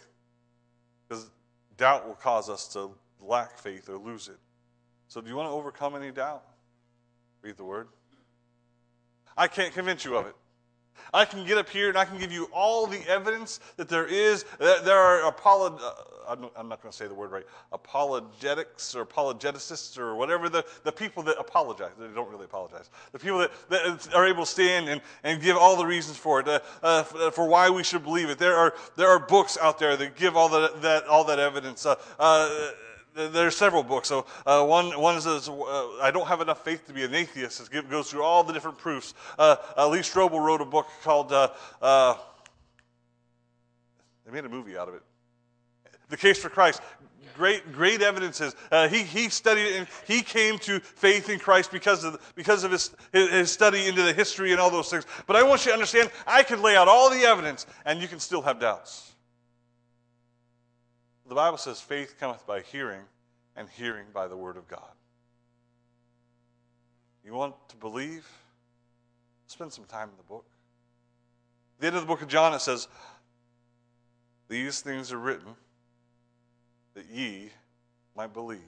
[1.10, 1.28] because
[1.76, 4.38] doubt will cause us to lack faith or lose it.
[5.08, 6.44] So, do you want to overcome any doubt?
[7.42, 7.88] Read the word.
[9.36, 10.36] I can't convince you of it.
[11.14, 14.06] I can get up here and I can give you all the evidence that there
[14.06, 14.43] is.
[14.60, 15.91] That there are apolog- uh,
[16.28, 17.46] I'm not going to say the word right.
[17.72, 21.91] Apologetics or apologeticists or whatever the, the people that apologize.
[22.00, 22.89] They don't really apologize.
[23.12, 26.39] The people that, that are able to stand and, and give all the reasons for
[26.39, 28.38] it, uh, uh, for why we should believe it.
[28.38, 31.86] There are there are books out there that give all that that all that evidence.
[33.16, 34.09] There are several books.
[34.09, 35.53] So uh, one one says, uh,
[36.01, 38.78] "I don't have enough faith to be an atheist." It goes through all the different
[38.78, 39.13] proofs.
[39.39, 41.32] Uh, uh, Lee Strobel wrote a book called.
[41.32, 41.49] Uh,
[41.82, 42.16] uh,
[44.26, 45.01] they made a movie out of it.
[46.09, 46.82] The Case for Christ.
[47.38, 48.55] Great, great evidences.
[48.89, 52.95] he, he studied and he came to faith in Christ because of, because of his,
[53.11, 55.05] his study into the history and all those things.
[55.28, 58.07] But I want you to understand, I could lay out all the evidence and you
[58.07, 59.14] can still have doubts.
[61.28, 63.01] The Bible says faith cometh by hearing,
[63.55, 64.91] and hearing by the word of God.
[67.23, 68.28] You want to believe?
[69.47, 70.45] Spend some time in the book.
[71.78, 72.88] At the end of the book of John, it says,
[74.49, 75.55] These things are written
[76.93, 77.49] that ye
[78.15, 78.59] might believe.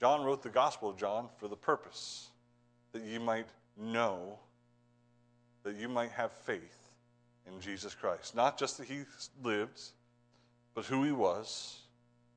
[0.00, 2.28] John wrote the Gospel of John for the purpose
[2.92, 3.46] that ye might
[3.76, 4.38] know,
[5.64, 6.90] that you might have faith
[7.46, 8.34] in Jesus Christ.
[8.34, 9.00] Not just that he
[9.42, 9.80] lived,
[10.78, 11.80] but who he was,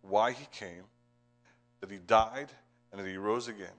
[0.02, 0.82] why he came,
[1.80, 2.48] that he died,
[2.92, 3.78] and that he rose again.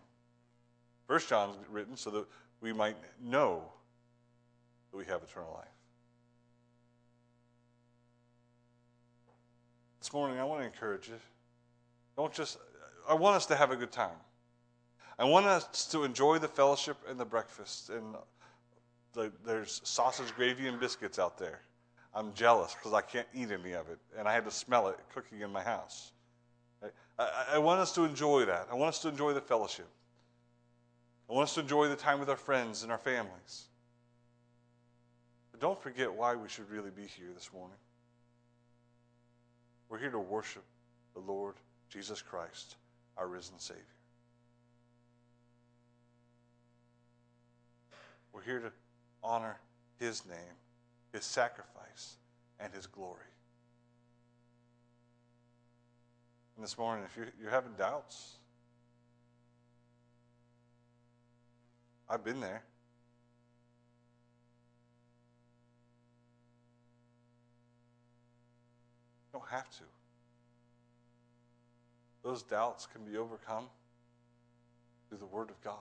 [1.09, 2.27] First John's written so that
[2.61, 3.65] we might know
[4.93, 5.67] that we have eternal life.
[9.99, 11.19] This morning, I want to encourage you.
[12.17, 12.59] Don't just,
[13.09, 14.15] I want us to have a good time.
[15.19, 17.91] I want us to enjoy the fellowship and the breakfast.
[17.91, 18.15] And
[19.13, 21.63] the, there's sausage, gravy, and biscuits out there.
[22.15, 24.99] I'm jealous because I can't eat any of it, and I had to smell it
[25.15, 26.13] cooking in my house.
[27.19, 28.69] I, I, want us to enjoy that.
[28.71, 29.89] I want us to enjoy the fellowship.
[31.31, 33.65] I want us to enjoy the time with our friends and our families.
[35.51, 37.77] But don't forget why we should really be here this morning.
[39.89, 40.65] We're here to worship
[41.15, 41.55] the Lord
[41.89, 42.77] Jesus Christ,
[43.17, 43.83] our risen Savior.
[48.33, 48.73] We're here to
[49.23, 49.59] honor
[50.01, 50.57] His name,
[51.13, 52.17] His sacrifice
[52.59, 53.19] and his glory.
[56.57, 58.37] And this morning, if you're, you're having doubts,
[62.09, 62.63] I've been there.
[69.33, 69.83] You don't have to.
[72.23, 73.65] Those doubts can be overcome
[75.09, 75.75] through the Word of God.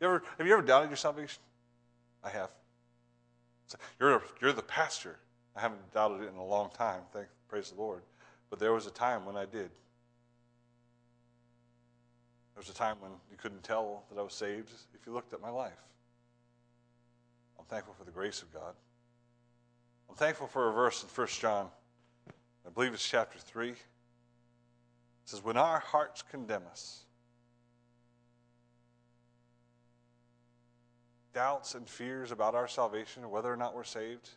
[0.00, 1.40] You ever, have you ever doubted your salvation?
[2.22, 2.50] I have.
[3.98, 5.18] You're, you're the pastor.
[5.56, 8.02] I haven't doubted it in a long time, thank praise the Lord.
[8.48, 9.70] But there was a time when I did.
[12.54, 15.32] There was a time when you couldn't tell that I was saved if you looked
[15.32, 15.72] at my life.
[17.58, 18.74] I'm thankful for the grace of God.
[20.08, 21.68] I'm thankful for a verse in 1 John,
[22.66, 23.70] I believe it's chapter 3.
[23.70, 23.76] It
[25.24, 27.04] says, When our hearts condemn us,
[31.32, 34.28] doubts and fears about our salvation whether or not we're saved,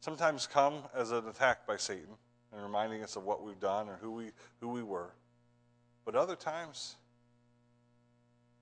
[0.00, 2.16] sometimes come as an attack by Satan
[2.52, 4.30] and reminding us of what we've done or who we,
[4.60, 5.10] who we were.
[6.04, 6.96] But other times,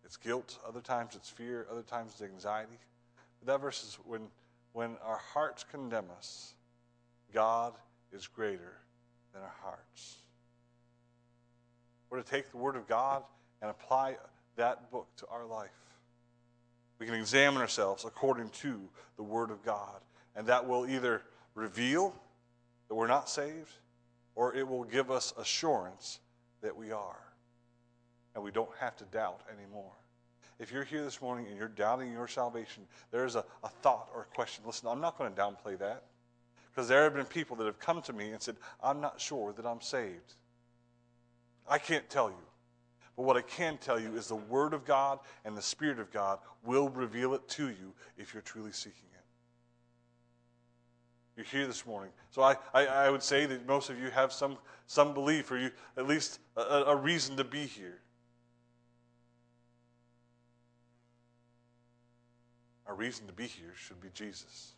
[0.05, 0.59] it's guilt.
[0.66, 1.66] Other times, it's fear.
[1.70, 2.78] Other times, it's anxiety.
[3.40, 4.22] But that verse is when,
[4.72, 6.55] when our hearts condemn us,
[7.32, 7.74] God
[8.12, 8.78] is greater
[9.32, 10.16] than our hearts.
[12.11, 13.22] We're to take the Word of God
[13.61, 14.16] and apply
[14.57, 15.86] that book to our life.
[16.99, 18.80] We can examine ourselves according to
[19.16, 20.01] the Word of God
[20.36, 21.22] and that will either
[21.55, 22.14] reveal
[22.88, 23.72] that we're not saved
[24.34, 26.20] or it will give us assurance
[26.61, 27.18] that we are.
[28.34, 29.92] And we don't have to doubt anymore.
[30.59, 34.22] If you're here this morning and you're doubting your salvation, there's a, a thought or
[34.22, 34.64] a question.
[34.66, 36.05] Listen, I'm not going to downplay that
[36.70, 39.55] because there have been people that have come to me and said, I'm not sure
[39.55, 40.34] that I'm saved.
[41.68, 42.36] I can't tell you.
[43.16, 46.12] But what I can tell you is the Word of God and the Spirit of
[46.12, 49.24] God will reveal it to you if you're truly seeking it.
[51.36, 52.12] You're here this morning.
[52.30, 55.58] So I, I, I would say that most of you have some, some belief or
[55.58, 58.00] you at least a, a reason to be here.
[62.86, 64.72] Our reason to be here should be Jesus.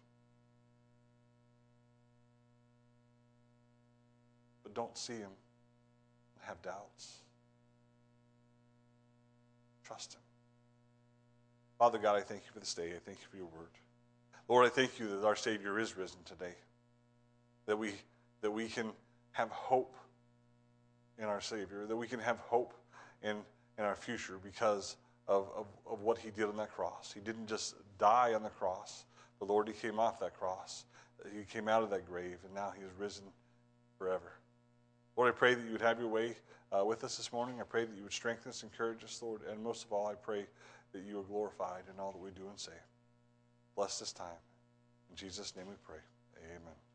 [4.63, 5.31] But don't see him
[6.41, 7.19] have doubts.
[9.89, 10.21] Trust him.
[11.79, 12.91] Father God, I thank you for this day.
[12.95, 13.71] I thank you for your word.
[14.47, 16.55] Lord, I thank you that our Savior is risen today.
[17.65, 17.93] That we
[18.43, 18.93] that we can
[19.33, 19.97] have hope
[21.19, 22.75] in our Savior, that we can have hope
[23.23, 23.39] in,
[23.79, 27.13] in our future because of, of, of what he did on that cross.
[27.13, 29.05] He didn't just die on the cross.
[29.39, 30.85] The Lord, he came off that cross.
[31.35, 33.25] He came out of that grave, and now he is risen
[33.99, 34.33] forever.
[35.19, 36.37] Lord, I pray that you would have your way
[36.71, 37.57] uh, with us this morning.
[37.61, 40.15] I pray that you would strengthen us, encourage us, Lord, and most of all, I
[40.15, 40.47] pray
[40.93, 42.71] that you are glorified in all that we do and say.
[43.75, 44.39] Bless this time.
[45.11, 45.99] In Jesus' name we pray.
[46.45, 46.88] Amen.